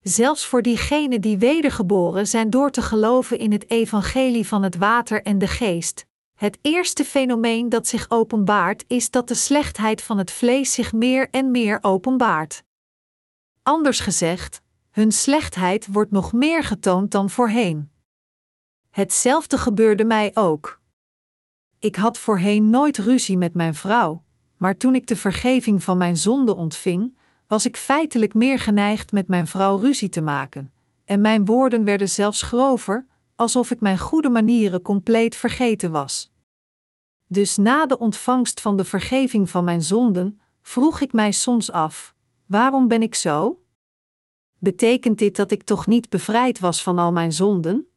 Zelfs 0.00 0.46
voor 0.46 0.62
diegenen 0.62 1.20
die 1.20 1.38
wedergeboren 1.38 2.26
zijn 2.26 2.50
door 2.50 2.70
te 2.70 2.82
geloven 2.82 3.38
in 3.38 3.52
het 3.52 3.70
evangelie 3.70 4.46
van 4.46 4.62
het 4.62 4.76
water 4.76 5.22
en 5.22 5.38
de 5.38 5.46
geest. 5.48 6.06
Het 6.44 6.58
eerste 6.62 7.04
fenomeen 7.04 7.68
dat 7.68 7.86
zich 7.86 8.10
openbaart 8.10 8.84
is 8.86 9.10
dat 9.10 9.28
de 9.28 9.34
slechtheid 9.34 10.02
van 10.02 10.18
het 10.18 10.30
vlees 10.30 10.72
zich 10.72 10.92
meer 10.92 11.28
en 11.30 11.50
meer 11.50 11.78
openbaart. 11.80 12.64
Anders 13.62 14.00
gezegd, 14.00 14.62
hun 14.90 15.12
slechtheid 15.12 15.86
wordt 15.92 16.10
nog 16.10 16.32
meer 16.32 16.64
getoond 16.64 17.10
dan 17.10 17.30
voorheen. 17.30 17.90
Hetzelfde 18.90 19.58
gebeurde 19.58 20.04
mij 20.04 20.30
ook. 20.34 20.80
Ik 21.78 21.96
had 21.96 22.18
voorheen 22.18 22.70
nooit 22.70 22.98
ruzie 22.98 23.38
met 23.38 23.54
mijn 23.54 23.74
vrouw, 23.74 24.24
maar 24.56 24.76
toen 24.76 24.94
ik 24.94 25.06
de 25.06 25.16
vergeving 25.16 25.82
van 25.82 25.98
mijn 25.98 26.16
zonde 26.16 26.54
ontving, 26.54 27.18
was 27.46 27.66
ik 27.66 27.76
feitelijk 27.76 28.34
meer 28.34 28.58
geneigd 28.58 29.12
met 29.12 29.28
mijn 29.28 29.46
vrouw 29.46 29.76
ruzie 29.76 30.08
te 30.08 30.22
maken, 30.22 30.72
en 31.04 31.20
mijn 31.20 31.44
woorden 31.44 31.84
werden 31.84 32.08
zelfs 32.08 32.42
grover, 32.42 33.06
alsof 33.36 33.70
ik 33.70 33.80
mijn 33.80 33.98
goede 33.98 34.28
manieren 34.28 34.82
compleet 34.82 35.36
vergeten 35.36 35.90
was. 35.90 36.32
Dus 37.26 37.56
na 37.56 37.86
de 37.86 37.98
ontvangst 37.98 38.60
van 38.60 38.76
de 38.76 38.84
vergeving 38.84 39.50
van 39.50 39.64
mijn 39.64 39.82
zonden, 39.82 40.40
vroeg 40.62 41.00
ik 41.00 41.12
mij 41.12 41.32
soms 41.32 41.70
af: 41.70 42.14
waarom 42.46 42.88
ben 42.88 43.02
ik 43.02 43.14
zo? 43.14 43.62
Betekent 44.58 45.18
dit 45.18 45.36
dat 45.36 45.50
ik 45.50 45.62
toch 45.62 45.86
niet 45.86 46.08
bevrijd 46.08 46.58
was 46.58 46.82
van 46.82 46.98
al 46.98 47.12
mijn 47.12 47.32
zonden? 47.32 47.88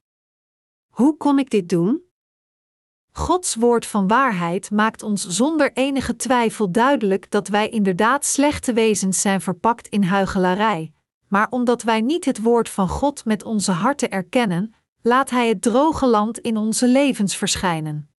Hoe 0.88 1.18
kon 1.18 1.40
ik 1.40 1.50
dit 1.50 1.70
doen? 1.70 2.02
Gods 3.12 3.56
woord 3.56 3.86
van 3.86 4.08
waarheid 4.08 4.72
maakt 4.72 5.04
ons 5.04 5.28
zonder 5.28 5.74
enige 5.74 6.16
twijfel 6.16 6.72
duidelijk 6.72 7.32
dat 7.32 7.48
wij 7.48 7.70
inderdaad 7.70 8.26
slechte 8.26 8.74
wezens 8.74 9.22
zijn 9.22 9.42
verpakt 9.42 9.88
in 9.88 10.04
huigelarij, 10.04 10.94
maar 11.28 11.48
omdat 11.50 11.82
wij 11.82 12.02
niet 12.02 12.26
het 12.26 12.42
woord 12.42 12.70
van 12.70 12.90
God 12.90 13.26
met 13.26 13.44
onze 13.44 13.72
harten 13.72 14.12
erkennen, 14.12 14.74
laat 15.02 15.30
Hij 15.30 15.48
het 15.48 15.62
droge 15.62 16.06
land 16.06 16.40
in 16.40 16.58
onze 16.58 16.88
levens 16.88 17.36
verschijnen. 17.36 18.10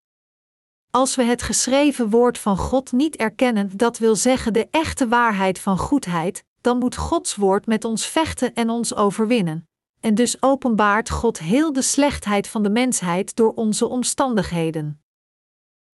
Als 0.91 1.15
we 1.15 1.23
het 1.23 1.43
geschreven 1.43 2.11
woord 2.11 2.39
van 2.39 2.57
God 2.57 2.93
niet 2.93 3.17
erkennen, 3.17 3.77
dat 3.77 3.99
wil 3.99 4.17
zeggen 4.17 4.53
de 4.53 4.69
echte 4.71 5.09
waarheid 5.09 5.59
van 5.59 5.79
goedheid, 5.79 6.45
dan 6.61 6.79
moet 6.79 6.97
Gods 6.97 7.37
woord 7.37 7.67
met 7.67 7.85
ons 7.85 8.07
vechten 8.07 8.55
en 8.55 8.71
ons 8.71 8.95
overwinnen. 8.95 9.69
En 10.01 10.15
dus 10.15 10.43
openbaart 10.43 11.11
God 11.11 11.39
heel 11.39 11.73
de 11.73 11.83
slechtheid 11.83 12.49
van 12.49 12.63
de 12.63 12.71
mensheid 12.71 13.37
door 13.37 13.55
onze 13.55 13.87
omstandigheden. 13.87 15.03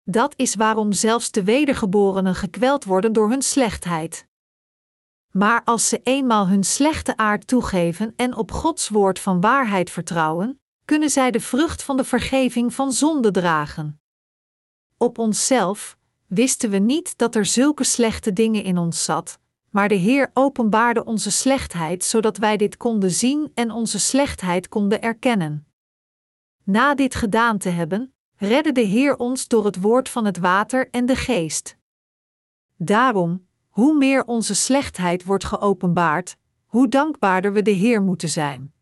Dat 0.02 0.32
is 0.36 0.54
waarom 0.54 0.92
zelfs 0.92 1.30
de 1.30 1.44
wedergeborenen 1.44 2.34
gekweld 2.34 2.84
worden 2.84 3.12
door 3.12 3.30
hun 3.30 3.42
slechtheid. 3.42 4.26
Maar 5.30 5.62
als 5.64 5.88
ze 5.88 6.00
eenmaal 6.02 6.48
hun 6.48 6.64
slechte 6.64 7.16
aard 7.16 7.46
toegeven 7.46 8.12
en 8.16 8.36
op 8.36 8.52
Gods 8.52 8.88
woord 8.88 9.18
van 9.18 9.40
waarheid 9.40 9.90
vertrouwen, 9.90 10.60
kunnen 10.84 11.10
zij 11.10 11.30
de 11.30 11.40
vrucht 11.40 11.82
van 11.82 11.96
de 11.96 12.04
vergeving 12.04 12.74
van 12.74 12.92
zonde 12.92 13.30
dragen. 13.30 13.98
Op 14.96 15.18
onszelf 15.18 15.98
wisten 16.26 16.70
we 16.70 16.78
niet 16.78 17.18
dat 17.18 17.34
er 17.34 17.44
zulke 17.44 17.84
slechte 17.84 18.32
dingen 18.32 18.62
in 18.62 18.78
ons 18.78 19.04
zat, 19.04 19.38
maar 19.70 19.88
de 19.88 19.94
Heer 19.94 20.30
openbaarde 20.34 21.04
onze 21.04 21.30
slechtheid 21.30 22.04
zodat 22.04 22.36
wij 22.36 22.56
dit 22.56 22.76
konden 22.76 23.10
zien 23.10 23.50
en 23.54 23.70
onze 23.70 23.98
slechtheid 23.98 24.68
konden 24.68 25.02
erkennen. 25.02 25.66
Na 26.64 26.94
dit 26.94 27.14
gedaan 27.14 27.58
te 27.58 27.68
hebben, 27.68 28.14
redde 28.36 28.72
de 28.72 28.80
Heer 28.80 29.16
ons 29.16 29.48
door 29.48 29.64
het 29.64 29.80
woord 29.80 30.08
van 30.08 30.24
het 30.24 30.38
water 30.38 30.90
en 30.90 31.06
de 31.06 31.16
geest. 31.16 31.76
Daarom, 32.76 33.46
hoe 33.68 33.96
meer 33.96 34.24
onze 34.24 34.54
slechtheid 34.54 35.24
wordt 35.24 35.44
geopenbaard, 35.44 36.36
hoe 36.66 36.88
dankbaarder 36.88 37.52
we 37.52 37.62
de 37.62 37.70
Heer 37.70 38.02
moeten 38.02 38.28
zijn. 38.28 38.72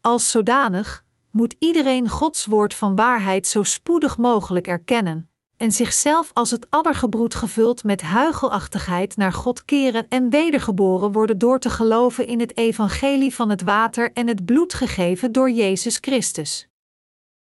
Als 0.00 0.30
zodanig 0.30 1.04
moet 1.32 1.54
iedereen 1.58 2.08
Gods 2.08 2.46
woord 2.46 2.74
van 2.74 2.96
waarheid 2.96 3.46
zo 3.46 3.62
spoedig 3.62 4.18
mogelijk 4.18 4.66
erkennen 4.66 5.32
en 5.62 5.72
zichzelf 5.72 6.30
als 6.32 6.50
het 6.50 6.66
addergebroed 6.70 7.34
gevuld 7.34 7.84
met 7.84 8.02
huigelachtigheid 8.02 9.16
naar 9.16 9.32
God 9.32 9.64
keren 9.64 10.08
en 10.08 10.30
wedergeboren 10.30 11.12
worden 11.12 11.38
door 11.38 11.58
te 11.58 11.70
geloven 11.70 12.26
in 12.26 12.40
het 12.40 12.56
evangelie 12.56 13.34
van 13.34 13.50
het 13.50 13.62
water 13.62 14.12
en 14.12 14.26
het 14.26 14.44
bloed 14.44 14.74
gegeven 14.74 15.32
door 15.32 15.50
Jezus 15.50 15.98
Christus. 16.00 16.68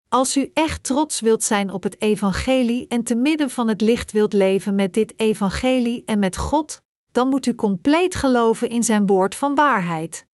Als 0.09 0.37
u 0.37 0.51
echt 0.55 0.83
trots 0.83 1.21
wilt 1.21 1.43
zijn 1.43 1.71
op 1.71 1.83
het 1.83 2.01
evangelie 2.01 2.87
en 2.89 3.03
te 3.03 3.15
midden 3.15 3.51
van 3.51 3.69
het 3.69 3.81
licht 3.81 4.13
wilt 4.13 4.33
leven 4.33 4.75
met 4.75 4.93
dit 4.93 5.15
evangelie 5.17 6.03
en 6.05 6.19
met 6.19 6.37
God, 6.37 6.83
dan 7.13 7.29
moet 7.29 7.47
u 7.47 7.55
compleet 7.55 8.15
geloven 8.15 8.69
in 8.69 8.83
zijn 8.83 9.07
woord 9.07 9.35
van 9.35 9.55
waarheid. 9.55 10.27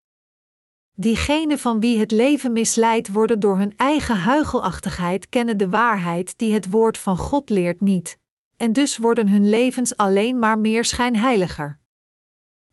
Diegenen 1.01 1.59
van 1.59 1.79
wie 1.79 1.99
het 1.99 2.11
leven 2.11 2.51
misleid 2.51 3.11
worden 3.11 3.39
door 3.39 3.57
hun 3.57 3.73
eigen 3.77 4.17
huichelachtigheid 4.17 5.29
kennen 5.29 5.57
de 5.57 5.69
waarheid 5.69 6.37
die 6.37 6.53
het 6.53 6.69
woord 6.69 6.97
van 6.97 7.17
God 7.17 7.49
leert 7.49 7.81
niet, 7.81 8.19
en 8.57 8.73
dus 8.73 8.97
worden 8.97 9.27
hun 9.27 9.49
levens 9.49 9.97
alleen 9.97 10.39
maar 10.39 10.59
meer 10.59 10.85
schijnheiliger. 10.85 11.79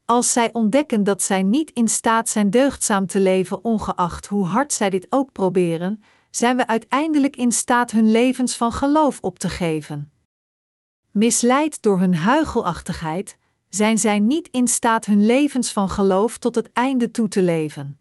Als 0.04 0.32
zij 0.32 0.52
ontdekken 0.52 1.04
dat 1.04 1.22
zij 1.22 1.42
niet 1.42 1.70
in 1.70 1.88
staat 1.88 2.28
zijn 2.28 2.50
deugdzaam 2.50 3.06
te 3.06 3.20
leven, 3.20 3.64
ongeacht 3.64 4.26
hoe 4.26 4.46
hard 4.46 4.72
zij 4.72 4.90
dit 4.90 5.06
ook 5.10 5.32
proberen, 5.32 6.02
zijn 6.30 6.56
we 6.56 6.66
uiteindelijk 6.66 7.36
in 7.36 7.52
staat 7.52 7.90
hun 7.90 8.10
levens 8.10 8.56
van 8.56 8.72
geloof 8.72 9.20
op 9.20 9.38
te 9.38 9.48
geven. 9.48 10.12
Misleid 11.10 11.82
door 11.82 11.98
hun 11.98 12.14
huichelachtigheid, 12.14 13.38
zijn 13.68 13.98
zij 13.98 14.18
niet 14.18 14.48
in 14.48 14.68
staat 14.68 15.04
hun 15.04 15.26
levens 15.26 15.72
van 15.72 15.88
geloof 15.88 16.38
tot 16.38 16.54
het 16.54 16.72
einde 16.72 17.10
toe 17.10 17.28
te 17.28 17.42
leven. 17.42 17.98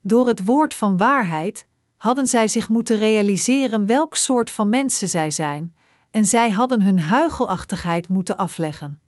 Door 0.00 0.26
het 0.26 0.44
woord 0.44 0.74
van 0.74 0.96
waarheid 0.96 1.66
hadden 1.96 2.26
zij 2.26 2.48
zich 2.48 2.68
moeten 2.68 2.98
realiseren 2.98 3.86
welk 3.86 4.16
soort 4.16 4.50
van 4.50 4.68
mensen 4.68 5.08
zij 5.08 5.30
zijn, 5.30 5.74
en 6.10 6.24
zij 6.24 6.50
hadden 6.50 6.82
hun 6.82 7.00
huichelachtigheid 7.00 8.08
moeten 8.08 8.36
afleggen. 8.36 9.00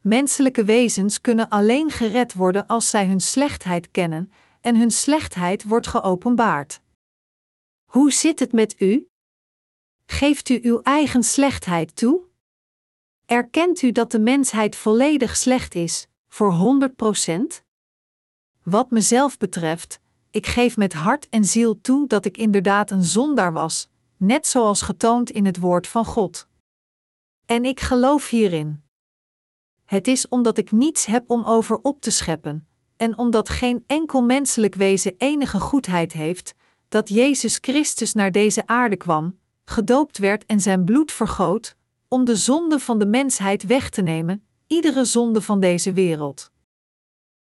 Menselijke 0.00 0.64
wezens 0.64 1.20
kunnen 1.20 1.48
alleen 1.48 1.90
gered 1.90 2.34
worden 2.34 2.66
als 2.66 2.90
zij 2.90 3.06
hun 3.06 3.20
slechtheid 3.20 3.90
kennen, 3.90 4.32
en 4.60 4.76
hun 4.76 4.90
slechtheid 4.90 5.64
wordt 5.64 5.86
geopenbaard. 5.86 6.80
Hoe 7.84 8.12
zit 8.12 8.38
het 8.38 8.52
met 8.52 8.80
u? 8.80 9.08
Geeft 10.06 10.48
u 10.48 10.58
uw 10.62 10.80
eigen 10.82 11.22
slechtheid 11.22 11.96
toe? 11.96 12.20
Erkent 13.26 13.82
u 13.82 13.92
dat 13.92 14.10
de 14.10 14.18
mensheid 14.18 14.76
volledig 14.76 15.36
slecht 15.36 15.74
is, 15.74 16.08
voor 16.28 16.80
100%? 17.62 17.69
Wat 18.62 18.90
mezelf 18.90 19.36
betreft, 19.36 20.00
ik 20.30 20.46
geef 20.46 20.76
met 20.76 20.92
hart 20.92 21.28
en 21.28 21.44
ziel 21.44 21.80
toe 21.80 22.06
dat 22.06 22.24
ik 22.24 22.36
inderdaad 22.36 22.90
een 22.90 23.04
zondaar 23.04 23.52
was, 23.52 23.88
net 24.16 24.46
zoals 24.46 24.82
getoond 24.82 25.30
in 25.30 25.46
het 25.46 25.58
woord 25.58 25.86
van 25.86 26.04
God. 26.04 26.48
En 27.46 27.64
ik 27.64 27.80
geloof 27.80 28.28
hierin. 28.28 28.82
Het 29.84 30.08
is 30.08 30.28
omdat 30.28 30.58
ik 30.58 30.72
niets 30.72 31.06
heb 31.06 31.30
om 31.30 31.44
over 31.44 31.78
op 31.82 32.00
te 32.00 32.10
scheppen, 32.10 32.68
en 32.96 33.18
omdat 33.18 33.48
geen 33.48 33.84
enkel 33.86 34.22
menselijk 34.22 34.74
wezen 34.74 35.14
enige 35.18 35.60
goedheid 35.60 36.12
heeft, 36.12 36.54
dat 36.88 37.08
Jezus 37.08 37.58
Christus 37.60 38.12
naar 38.12 38.32
deze 38.32 38.66
aarde 38.66 38.96
kwam, 38.96 39.38
gedoopt 39.64 40.18
werd 40.18 40.46
en 40.46 40.60
zijn 40.60 40.84
bloed 40.84 41.12
vergoot, 41.12 41.76
om 42.08 42.24
de 42.24 42.36
zonde 42.36 42.78
van 42.78 42.98
de 42.98 43.06
mensheid 43.06 43.66
weg 43.66 43.90
te 43.90 44.02
nemen, 44.02 44.44
iedere 44.66 45.04
zonde 45.04 45.40
van 45.40 45.60
deze 45.60 45.92
wereld. 45.92 46.50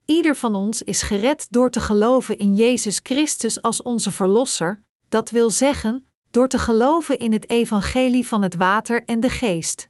Ieder 0.09 0.35
van 0.35 0.55
ons 0.55 0.81
is 0.81 1.01
gered 1.01 1.47
door 1.49 1.69
te 1.69 1.79
geloven 1.79 2.37
in 2.37 2.55
Jezus 2.55 2.99
Christus 3.03 3.61
als 3.61 3.81
onze 3.81 4.11
Verlosser, 4.11 4.83
dat 5.09 5.29
wil 5.29 5.49
zeggen, 5.49 6.07
door 6.31 6.47
te 6.47 6.59
geloven 6.59 7.19
in 7.19 7.31
het 7.31 7.49
evangelie 7.49 8.27
van 8.27 8.41
het 8.41 8.55
water 8.55 9.05
en 9.05 9.19
de 9.19 9.29
geest. 9.29 9.89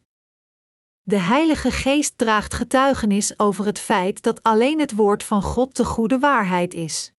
De 1.02 1.18
Heilige 1.18 1.72
Geest 1.72 2.18
draagt 2.18 2.54
getuigenis 2.54 3.40
over 3.40 3.66
het 3.66 3.80
feit 3.80 4.22
dat 4.22 4.44
alleen 4.44 4.80
het 4.80 4.96
woord 4.96 5.24
van 5.24 5.42
God 5.42 5.76
de 5.76 5.86
goede 5.86 6.20
waarheid 6.20 6.74
is. 6.74 7.14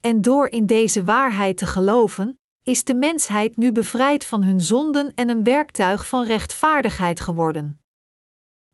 En 0.00 0.22
door 0.22 0.48
in 0.48 0.66
deze 0.66 1.04
waarheid 1.04 1.56
te 1.56 1.66
geloven, 1.66 2.40
is 2.62 2.84
de 2.84 2.94
mensheid 2.94 3.56
nu 3.56 3.72
bevrijd 3.72 4.24
van 4.24 4.42
hun 4.42 4.60
zonden 4.60 5.14
en 5.14 5.28
een 5.28 5.44
werktuig 5.44 6.08
van 6.08 6.24
rechtvaardigheid 6.24 7.20
geworden. 7.20 7.80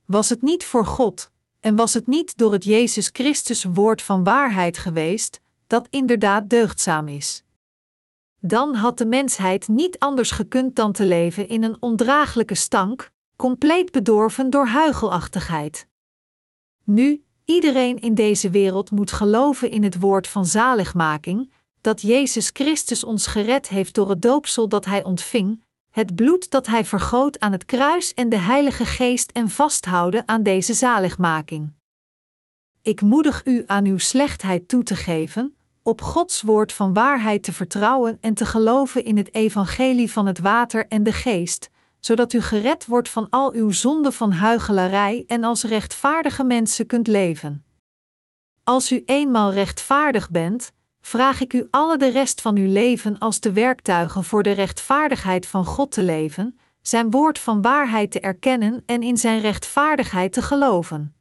Was 0.04 0.28
het 0.28 0.42
niet 0.42 0.64
voor 0.64 0.86
God, 0.86 1.32
en 1.64 1.76
was 1.76 1.94
het 1.94 2.06
niet 2.06 2.36
door 2.36 2.52
het 2.52 2.64
Jezus 2.64 3.10
Christus 3.12 3.64
woord 3.64 4.02
van 4.02 4.24
waarheid 4.24 4.78
geweest, 4.78 5.40
dat 5.66 5.86
inderdaad 5.90 6.50
deugdzaam 6.50 7.08
is? 7.08 7.42
Dan 8.40 8.74
had 8.74 8.98
de 8.98 9.06
mensheid 9.06 9.68
niet 9.68 9.98
anders 9.98 10.30
gekund 10.30 10.76
dan 10.76 10.92
te 10.92 11.04
leven 11.04 11.48
in 11.48 11.62
een 11.62 11.76
ondraaglijke 11.80 12.54
stank, 12.54 13.10
compleet 13.36 13.92
bedorven 13.92 14.50
door 14.50 14.66
huigelachtigheid. 14.66 15.86
Nu, 16.84 17.24
iedereen 17.44 18.00
in 18.00 18.14
deze 18.14 18.50
wereld 18.50 18.90
moet 18.90 19.12
geloven 19.12 19.70
in 19.70 19.82
het 19.82 20.00
woord 20.00 20.28
van 20.28 20.46
zaligmaking, 20.46 21.52
dat 21.80 22.00
Jezus 22.00 22.50
Christus 22.52 23.04
ons 23.04 23.26
gered 23.26 23.68
heeft 23.68 23.94
door 23.94 24.10
het 24.10 24.22
doopsel 24.22 24.68
dat 24.68 24.84
Hij 24.84 25.04
ontving, 25.04 25.64
het 25.94 26.14
bloed 26.14 26.50
dat 26.50 26.66
Hij 26.66 26.84
vergoot 26.84 27.40
aan 27.40 27.52
het 27.52 27.64
kruis 27.64 28.14
en 28.14 28.28
de 28.28 28.36
Heilige 28.36 28.84
Geest 28.84 29.30
en 29.30 29.50
vasthouden 29.50 30.22
aan 30.28 30.42
deze 30.42 30.74
zaligmaking. 30.74 31.72
Ik 32.82 33.00
moedig 33.00 33.44
u 33.44 33.64
aan 33.66 33.84
uw 33.84 33.98
slechtheid 33.98 34.68
toe 34.68 34.82
te 34.82 34.96
geven, 34.96 35.56
op 35.82 36.00
Gods 36.00 36.42
woord 36.42 36.72
van 36.72 36.92
waarheid 36.92 37.42
te 37.42 37.52
vertrouwen 37.52 38.18
en 38.20 38.34
te 38.34 38.46
geloven 38.46 39.04
in 39.04 39.16
het 39.16 39.34
evangelie 39.34 40.12
van 40.12 40.26
het 40.26 40.38
water 40.38 40.86
en 40.86 41.02
de 41.02 41.12
geest, 41.12 41.70
zodat 42.00 42.32
u 42.32 42.40
gered 42.40 42.86
wordt 42.86 43.08
van 43.08 43.26
al 43.30 43.52
uw 43.52 43.70
zonden 43.70 44.12
van 44.12 44.32
huichelarij 44.32 45.24
en 45.26 45.44
als 45.44 45.64
rechtvaardige 45.64 46.44
mensen 46.44 46.86
kunt 46.86 47.06
leven. 47.06 47.64
Als 48.64 48.92
u 48.92 49.02
eenmaal 49.06 49.52
rechtvaardig 49.52 50.30
bent, 50.30 50.72
vraag 51.04 51.40
ik 51.40 51.52
u 51.52 51.66
alle 51.70 51.96
de 51.96 52.10
rest 52.10 52.40
van 52.40 52.56
uw 52.56 52.72
leven 52.72 53.18
als 53.18 53.40
de 53.40 53.52
werktuigen 53.52 54.24
voor 54.24 54.42
de 54.42 54.50
rechtvaardigheid 54.50 55.46
van 55.46 55.64
God 55.64 55.90
te 55.90 56.02
leven, 56.02 56.58
Zijn 56.82 57.10
woord 57.10 57.38
van 57.38 57.62
waarheid 57.62 58.10
te 58.10 58.20
erkennen 58.20 58.82
en 58.86 59.02
in 59.02 59.16
Zijn 59.16 59.40
rechtvaardigheid 59.40 60.32
te 60.32 60.42
geloven. 60.42 61.14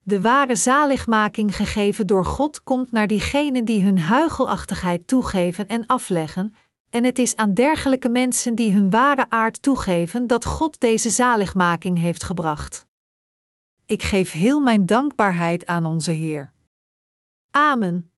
De 0.00 0.20
ware 0.20 0.56
zaligmaking 0.56 1.56
gegeven 1.56 2.06
door 2.06 2.24
God 2.24 2.62
komt 2.62 2.92
naar 2.92 3.06
diegenen 3.06 3.64
die 3.64 3.82
hun 3.82 3.98
huigelachtigheid 3.98 5.06
toegeven 5.06 5.68
en 5.68 5.86
afleggen, 5.86 6.54
en 6.90 7.04
het 7.04 7.18
is 7.18 7.36
aan 7.36 7.54
dergelijke 7.54 8.08
mensen 8.08 8.54
die 8.54 8.72
hun 8.72 8.90
ware 8.90 9.26
aard 9.28 9.62
toegeven 9.62 10.26
dat 10.26 10.44
God 10.44 10.80
deze 10.80 11.10
zaligmaking 11.10 11.98
heeft 11.98 12.22
gebracht. 12.22 12.86
Ik 13.86 14.02
geef 14.02 14.32
heel 14.32 14.60
mijn 14.60 14.86
dankbaarheid 14.86 15.66
aan 15.66 15.86
onze 15.86 16.10
Heer. 16.10 16.52
Amen. 17.50 18.13